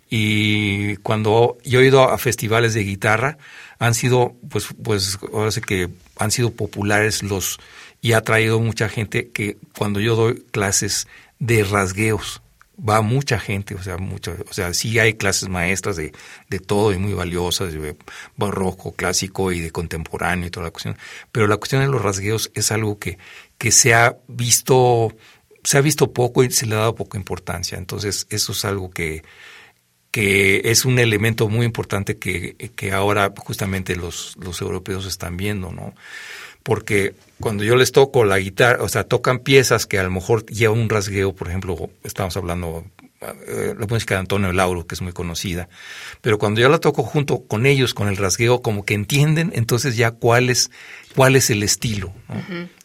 Y 0.08 0.96
cuando 0.98 1.58
yo 1.64 1.80
he 1.80 1.86
ido 1.86 2.02
a 2.10 2.18
festivales 2.18 2.74
de 2.74 2.84
guitarra, 2.84 3.38
han 3.78 3.94
sido, 3.94 4.34
pues, 4.48 4.68
pues, 4.82 5.18
ahora 5.32 5.50
sé 5.50 5.60
que 5.60 5.88
han 6.18 6.30
sido 6.30 6.52
populares 6.52 7.22
los, 7.22 7.58
y 8.00 8.12
ha 8.12 8.20
traído 8.22 8.60
mucha 8.60 8.88
gente 8.88 9.30
que 9.30 9.56
cuando 9.76 10.00
yo 10.00 10.14
doy 10.16 10.44
clases 10.52 11.08
de 11.38 11.64
rasgueos, 11.64 12.40
va 12.78 13.00
mucha 13.00 13.38
gente, 13.38 13.74
o 13.74 13.82
sea, 13.82 13.96
mucho, 13.96 14.36
o 14.48 14.52
sea, 14.52 14.74
sí 14.74 14.98
hay 14.98 15.14
clases 15.14 15.48
maestras 15.48 15.96
de, 15.96 16.12
de 16.50 16.58
todo 16.58 16.92
y 16.92 16.98
muy 16.98 17.14
valiosas, 17.14 17.72
de 17.72 17.96
barroco, 18.36 18.92
clásico 18.92 19.50
y 19.52 19.60
de 19.60 19.70
contemporáneo 19.70 20.46
y 20.46 20.50
toda 20.50 20.66
la 20.66 20.70
cuestión, 20.70 20.96
pero 21.32 21.46
la 21.46 21.56
cuestión 21.56 21.82
de 21.82 21.88
los 21.88 22.02
rasgueos 22.02 22.50
es 22.54 22.70
algo 22.72 22.98
que, 22.98 23.18
que 23.56 23.72
se 23.72 23.94
ha 23.94 24.16
visto, 24.28 25.14
se 25.66 25.78
ha 25.78 25.80
visto 25.80 26.12
poco 26.12 26.44
y 26.44 26.50
se 26.50 26.64
le 26.64 26.76
ha 26.76 26.78
dado 26.78 26.94
poca 26.94 27.18
importancia, 27.18 27.76
entonces 27.76 28.28
eso 28.30 28.52
es 28.52 28.64
algo 28.64 28.90
que, 28.90 29.24
que 30.12 30.62
es 30.64 30.84
un 30.84 31.00
elemento 31.00 31.48
muy 31.48 31.66
importante 31.66 32.18
que, 32.18 32.54
que 32.76 32.92
ahora 32.92 33.34
justamente 33.36 33.96
los, 33.96 34.36
los 34.38 34.60
europeos 34.60 35.06
están 35.06 35.36
viendo, 35.36 35.72
¿no? 35.72 35.92
porque 36.66 37.14
cuando 37.40 37.62
yo 37.62 37.76
les 37.76 37.92
toco 37.92 38.24
la 38.24 38.38
guitarra, 38.38 38.82
o 38.82 38.88
sea, 38.88 39.04
tocan 39.04 39.38
piezas 39.38 39.86
que 39.86 40.00
a 40.00 40.02
lo 40.02 40.10
mejor 40.10 40.44
llevan 40.46 40.80
un 40.80 40.88
rasgueo, 40.88 41.32
por 41.32 41.46
ejemplo, 41.46 41.90
estamos 42.02 42.36
hablando 42.36 42.84
eh, 43.20 43.74
la 43.78 43.86
música 43.86 44.14
de 44.14 44.20
Antonio 44.20 44.52
Lauro, 44.52 44.84
que 44.84 44.96
es 44.96 45.00
muy 45.00 45.12
conocida, 45.12 45.68
pero 46.20 46.38
cuando 46.38 46.60
yo 46.60 46.68
la 46.68 46.78
toco 46.78 47.04
junto 47.04 47.44
con 47.46 47.66
ellos, 47.66 47.94
con 47.94 48.08
el 48.08 48.16
rasgueo, 48.16 48.62
como 48.62 48.84
que 48.84 48.94
entienden 48.94 49.52
entonces 49.54 49.96
ya 49.96 50.10
cuál 50.10 50.50
es, 50.50 50.72
cuál 51.14 51.36
es 51.36 51.50
el 51.50 51.62
estilo, 51.62 52.12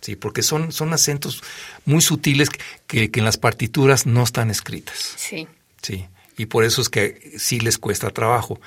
Sí, 0.02 0.16
porque 0.16 0.42
son, 0.42 0.72
son 0.72 0.94
acentos 0.94 1.44
muy 1.86 2.02
sutiles 2.02 2.50
que, 2.88 3.12
que 3.12 3.20
en 3.20 3.26
las 3.26 3.38
partituras 3.38 4.06
no 4.06 4.24
están 4.24 4.50
escritas. 4.50 5.14
Sí. 5.16 5.48
Sí, 5.82 6.06
y 6.38 6.48
por 6.48 6.64
eso 6.64 6.82
es 6.82 6.90
que 6.90 7.34
sí 7.38 7.60
les 7.60 7.78
cuesta 7.78 8.10
trabajo. 8.10 8.60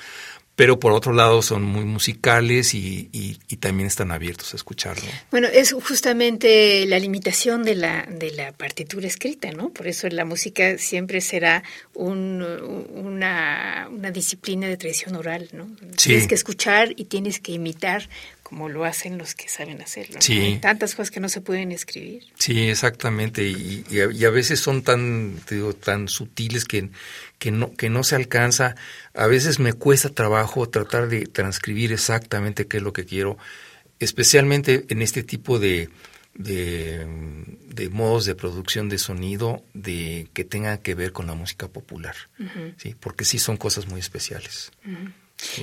Pero 0.55 0.79
por 0.79 0.93
otro 0.93 1.11
lado 1.11 1.41
son 1.41 1.63
muy 1.63 1.83
musicales 1.83 2.73
y, 2.73 3.09
también 3.59 3.87
están 3.87 4.11
abiertos 4.11 4.53
a 4.53 4.57
escucharlo. 4.57 5.09
Bueno, 5.31 5.47
es 5.47 5.71
justamente 5.71 6.85
la 6.85 6.99
limitación 6.99 7.63
de 7.63 7.73
la, 7.73 8.05
de 8.07 8.31
la 8.31 8.51
partitura 8.51 9.07
escrita, 9.07 9.51
¿no? 9.51 9.69
Por 9.69 9.87
eso 9.87 10.07
la 10.09 10.23
música 10.23 10.77
siempre 10.77 11.19
será 11.19 11.63
una, 11.95 13.87
una 13.89 14.11
disciplina 14.11 14.67
de 14.67 14.77
tradición 14.77 15.15
oral, 15.15 15.49
¿no? 15.53 15.67
Tienes 15.95 16.27
que 16.27 16.35
escuchar 16.35 16.93
y 16.95 17.05
tienes 17.05 17.39
que 17.39 17.53
imitar 17.53 18.07
como 18.45 18.69
lo 18.69 18.85
hacen 18.85 19.17
los 19.17 19.33
que 19.33 19.49
saben 19.49 19.81
hacerlo. 19.81 20.17
Sí. 20.21 20.37
Hay 20.37 20.57
tantas 20.59 20.93
cosas 20.93 21.09
que 21.09 21.19
no 21.19 21.29
se 21.29 21.41
pueden 21.41 21.71
escribir. 21.71 22.25
Sí, 22.37 22.69
exactamente. 22.69 23.43
Y, 23.43 23.83
a, 24.23 24.29
veces 24.29 24.59
son 24.59 24.83
tan, 24.83 25.41
digo, 25.49 25.73
tan 25.73 26.07
sutiles 26.07 26.65
que, 26.65 26.89
que, 27.39 27.51
no, 27.51 27.73
que 27.73 27.89
no 27.89 28.03
se 28.03 28.15
alcanza. 28.15 28.75
A 29.13 29.27
veces 29.27 29.59
me 29.59 29.73
cuesta 29.73 30.09
trabajo 30.09 30.69
tratar 30.69 31.07
de 31.07 31.25
transcribir 31.25 31.91
exactamente 31.91 32.67
qué 32.67 32.77
es 32.77 32.83
lo 32.83 32.93
que 32.93 33.05
quiero, 33.05 33.37
especialmente 33.99 34.85
en 34.89 35.01
este 35.01 35.23
tipo 35.23 35.59
de, 35.59 35.89
de, 36.33 37.89
modos 37.91 38.25
de 38.25 38.35
producción 38.35 38.89
de 38.89 38.97
sonido 38.97 39.63
de 39.73 40.27
que 40.33 40.43
tengan 40.43 40.79
que 40.79 40.95
ver 40.95 41.11
con 41.11 41.27
la 41.27 41.33
música 41.33 41.67
popular, 41.67 42.15
¿sí? 42.77 42.95
porque 42.99 43.25
sí 43.25 43.39
son 43.39 43.57
cosas 43.57 43.87
muy 43.87 43.99
especiales. 43.99 44.71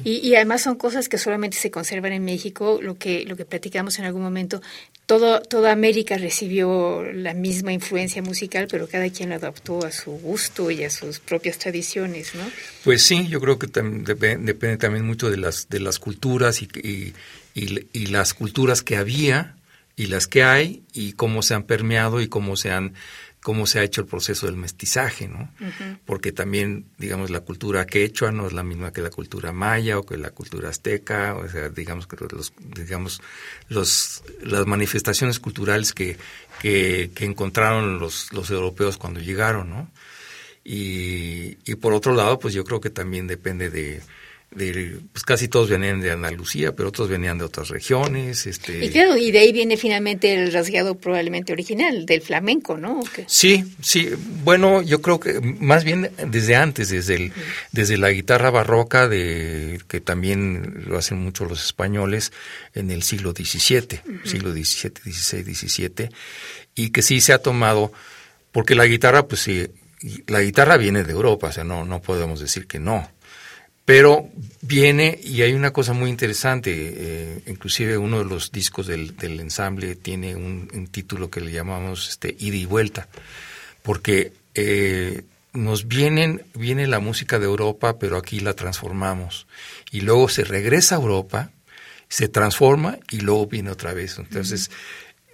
Y, 0.04 0.34
además 0.34 0.62
son 0.62 0.76
cosas 0.76 1.08
que 1.08 1.18
solamente 1.18 1.56
se 1.56 1.70
conservan 1.70 2.12
en 2.12 2.24
México, 2.24 2.78
lo 2.82 2.96
que, 2.96 3.24
lo 3.24 3.36
que 3.36 3.44
platicamos 3.44 3.98
en 3.98 4.04
algún 4.04 4.22
momento. 4.22 4.62
Todo, 5.06 5.40
toda 5.42 5.72
América 5.72 6.16
recibió 6.16 7.02
la 7.12 7.34
misma 7.34 7.72
influencia 7.72 8.22
musical, 8.22 8.68
pero 8.70 8.88
cada 8.88 9.08
quien 9.10 9.30
lo 9.30 9.34
adaptó 9.34 9.84
a 9.84 9.92
su 9.92 10.12
gusto 10.12 10.70
y 10.70 10.84
a 10.84 10.90
sus 10.90 11.18
propias 11.18 11.58
tradiciones, 11.58 12.34
¿no? 12.34 12.44
Pues 12.84 13.02
sí, 13.02 13.26
yo 13.28 13.40
creo 13.40 13.58
que 13.58 13.66
depende 13.66 14.76
también 14.76 15.06
mucho 15.06 15.30
de 15.30 15.36
las, 15.36 15.68
de 15.68 15.80
las 15.80 15.98
culturas 15.98 16.62
y, 16.62 17.14
y 17.54 18.06
las 18.06 18.34
culturas 18.34 18.82
que 18.82 18.96
había 18.96 19.56
y 19.96 20.06
las 20.06 20.26
que 20.26 20.42
hay 20.42 20.82
y 20.92 21.12
cómo 21.12 21.42
se 21.42 21.54
han 21.54 21.64
permeado 21.64 22.20
y 22.20 22.28
cómo 22.28 22.56
se 22.56 22.70
han 22.70 22.94
cómo 23.42 23.66
se 23.66 23.80
ha 23.80 23.82
hecho 23.82 24.00
el 24.00 24.06
proceso 24.06 24.46
del 24.46 24.56
mestizaje, 24.56 25.26
¿no? 25.26 25.50
Porque 26.06 26.30
también, 26.30 26.86
digamos, 26.96 27.28
la 27.30 27.40
cultura 27.40 27.86
quechua 27.86 28.30
no 28.30 28.46
es 28.46 28.52
la 28.52 28.62
misma 28.62 28.92
que 28.92 29.02
la 29.02 29.10
cultura 29.10 29.52
maya 29.52 29.98
o 29.98 30.06
que 30.06 30.16
la 30.16 30.30
cultura 30.30 30.68
azteca, 30.68 31.34
o 31.34 31.48
sea, 31.48 31.68
digamos 31.68 32.06
que 32.06 32.16
los, 32.16 32.52
digamos, 32.76 33.20
los, 33.68 34.22
las 34.42 34.66
manifestaciones 34.66 35.40
culturales 35.40 35.92
que, 35.92 36.16
que, 36.60 37.10
que 37.14 37.24
encontraron 37.24 37.98
los, 37.98 38.32
los 38.32 38.48
europeos 38.50 38.96
cuando 38.96 39.18
llegaron, 39.18 39.70
¿no? 39.70 39.90
Y, 40.64 41.58
y 41.64 41.74
por 41.74 41.94
otro 41.94 42.14
lado, 42.14 42.38
pues 42.38 42.54
yo 42.54 42.62
creo 42.62 42.80
que 42.80 42.90
también 42.90 43.26
depende 43.26 43.70
de, 43.70 44.02
pues 44.54 45.24
casi 45.24 45.48
todos 45.48 45.70
venían 45.70 46.00
de 46.00 46.10
Andalucía, 46.10 46.74
pero 46.74 46.90
otros 46.90 47.08
venían 47.08 47.38
de 47.38 47.44
otras 47.44 47.68
regiones. 47.68 48.46
Este... 48.46 48.84
Y 48.84 48.90
claro, 48.90 49.16
y 49.16 49.30
de 49.30 49.38
ahí 49.38 49.52
viene 49.52 49.76
finalmente 49.76 50.34
el 50.34 50.52
rasgado 50.52 50.96
probablemente 50.96 51.52
original 51.52 52.04
del 52.04 52.20
flamenco, 52.20 52.76
¿no? 52.76 53.00
Sí, 53.26 53.64
sí. 53.80 54.10
Bueno, 54.44 54.82
yo 54.82 55.00
creo 55.00 55.20
que 55.20 55.40
más 55.40 55.84
bien 55.84 56.10
desde 56.26 56.56
antes, 56.56 56.90
desde 56.90 57.14
el, 57.14 57.32
desde 57.72 57.96
la 57.96 58.10
guitarra 58.10 58.50
barroca 58.50 59.08
de 59.08 59.80
que 59.88 60.00
también 60.00 60.84
lo 60.86 60.98
hacen 60.98 61.18
mucho 61.18 61.46
los 61.46 61.64
españoles 61.64 62.32
en 62.74 62.90
el 62.90 63.02
siglo 63.02 63.32
XVII, 63.32 64.00
siglo 64.24 64.52
XVII, 64.52 65.12
XVI, 65.12 65.54
XVII, 65.54 66.08
y 66.74 66.90
que 66.90 67.02
sí 67.02 67.20
se 67.20 67.32
ha 67.32 67.38
tomado, 67.38 67.92
porque 68.50 68.74
la 68.74 68.86
guitarra, 68.86 69.26
pues 69.26 69.40
sí, 69.40 69.66
la 70.26 70.42
guitarra 70.42 70.76
viene 70.76 71.04
de 71.04 71.12
Europa, 71.12 71.48
o 71.48 71.52
sea, 71.52 71.64
no, 71.64 71.84
no 71.84 72.02
podemos 72.02 72.40
decir 72.40 72.66
que 72.66 72.78
no 72.78 73.10
pero 73.84 74.28
viene 74.60 75.18
y 75.22 75.42
hay 75.42 75.54
una 75.54 75.72
cosa 75.72 75.92
muy 75.92 76.08
interesante, 76.08 76.70
eh, 76.72 77.42
inclusive 77.46 77.98
uno 77.98 78.18
de 78.18 78.24
los 78.24 78.52
discos 78.52 78.86
del, 78.86 79.14
ensamble 79.20 79.96
tiene 79.96 80.36
un, 80.36 80.88
título 80.90 81.30
que 81.30 81.40
le 81.40 81.50
llamamos 81.50 82.08
este, 82.08 82.36
ida 82.38 82.56
y 82.56 82.64
vuelta, 82.64 83.08
porque 83.82 84.32
eh, 84.54 85.24
nos 85.52 85.88
vienen, 85.88 86.44
viene 86.54 86.86
la 86.86 87.00
música 87.00 87.38
de 87.38 87.46
Europa, 87.46 87.98
pero 87.98 88.16
aquí 88.16 88.40
la 88.40 88.54
transformamos. 88.54 89.46
Y 89.90 90.00
luego 90.02 90.28
se 90.28 90.44
regresa 90.44 90.94
a 90.94 90.98
Europa, 90.98 91.50
se 92.08 92.28
transforma 92.28 92.98
y 93.10 93.20
luego 93.20 93.46
viene 93.46 93.70
otra 93.70 93.92
vez. 93.92 94.18
Entonces, 94.18 94.70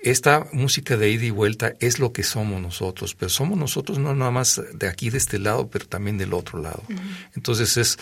esta 0.03 0.47
música 0.53 0.97
de 0.97 1.11
ida 1.11 1.25
y 1.25 1.31
vuelta 1.31 1.75
es 1.81 1.99
lo 1.99 2.13
que 2.13 2.23
somos 2.23 2.61
nosotros, 2.61 3.15
pero 3.15 3.29
somos 3.29 3.59
nosotros 3.59 3.99
no 3.99 4.15
nada 4.15 4.31
más 4.31 4.61
de 4.73 4.89
aquí, 4.89 5.11
de 5.11 5.19
este 5.19 5.39
lado, 5.39 5.69
pero 5.69 5.87
también 5.87 6.19
del 6.19 6.35
otro 6.35 6.61
lado. 6.61 6.83
Entonces 7.35 7.77
es 7.77 7.99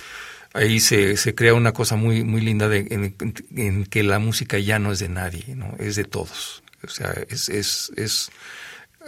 ahí 0.57 0.80
se, 0.80 1.16
se 1.16 1.34
crea 1.34 1.54
una 1.54 1.72
cosa 1.72 1.96
muy, 1.96 2.24
muy 2.24 2.40
linda 2.40 2.68
de, 2.68 3.14
en, 3.54 3.84
que 3.84 4.02
la 4.02 4.18
música 4.18 4.59
ya 4.59 4.78
no 4.78 4.92
es 4.92 4.98
de 4.98 5.09
nadie, 5.09 5.54
¿no? 5.54 5.74
es 5.78 5.96
de 5.96 6.04
todos. 6.04 6.62
O 6.82 6.88
sea, 6.88 7.14
es, 7.28 7.48
es, 7.48 7.92
es, 7.96 8.30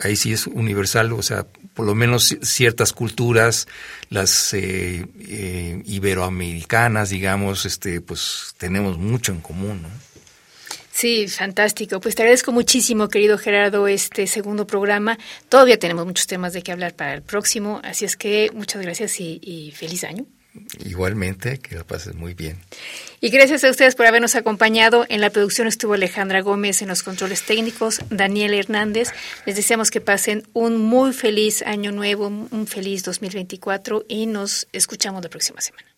ahí 0.03 0.17
sí 0.17 0.33
es 0.33 0.47
universal, 0.47 1.13
o 1.13 1.23
sea, 1.23 1.47
por 1.75 1.87
lo 1.87 1.95
menos 1.95 2.37
ciertas 2.43 2.93
culturas, 2.93 3.67
las 4.11 4.53
eh, 4.53 5.07
eh, 5.21 5.83
iberoamericanas, 5.87 7.11
digamos, 7.11 7.65
este, 7.67 8.01
pues 8.01 8.55
tenemos 8.59 8.99
mucho 8.99 9.33
en 9.33 9.41
común, 9.41 9.83
¿no? 9.83 9.89
Sí, 10.93 11.29
fantástico. 11.29 12.01
Pues 12.01 12.17
te 12.17 12.23
agradezco 12.23 12.51
muchísimo, 12.51 13.09
querido 13.09 13.39
Gerardo, 13.39 13.87
este 13.87 14.27
segundo 14.27 14.67
programa. 14.67 15.17
Todavía 15.49 15.79
tenemos 15.79 16.05
muchos 16.05 16.27
temas 16.27 16.53
de 16.53 16.63
que 16.63 16.73
hablar 16.73 16.95
para 16.95 17.15
el 17.15 17.23
próximo, 17.23 17.81
así 17.85 18.05
es 18.05 18.17
que 18.17 18.51
muchas 18.53 18.83
gracias 18.83 19.21
y 19.21 19.73
feliz 19.77 20.03
año. 20.03 20.27
Igualmente, 20.85 21.59
que 21.59 21.77
lo 21.77 21.87
pases 21.87 22.15
muy 22.15 22.35
bien. 22.35 22.59
Y 23.21 23.31
gracias 23.31 23.65
a 23.65 23.71
ustedes 23.71 23.95
por 23.95 24.07
habernos 24.07 24.37
acompañado. 24.37 25.05
En 25.09 25.21
la 25.21 25.31
producción 25.31 25.67
estuvo 25.67 25.95
Alejandra 25.95 26.41
Gómez, 26.41 26.83
en 26.83 26.89
los 26.89 27.03
controles 27.03 27.43
técnicos, 27.43 28.01
Daniel 28.11 28.55
Hernández. 28.55 29.09
Les 29.47 29.57
deseamos 29.57 29.91
que 29.91 30.01
pasen 30.01 30.45
un 30.53 30.77
muy 30.77 31.13
feliz 31.13 31.63
año 31.63 31.93
nuevo, 31.93 32.29
un 32.29 32.67
feliz 32.67 33.03
2024 33.05 34.05
y 34.09 34.27
nos 34.27 34.69
escuchamos 34.73 35.23
la 35.23 35.31
próxima 35.31 35.61
semana. 35.61 35.98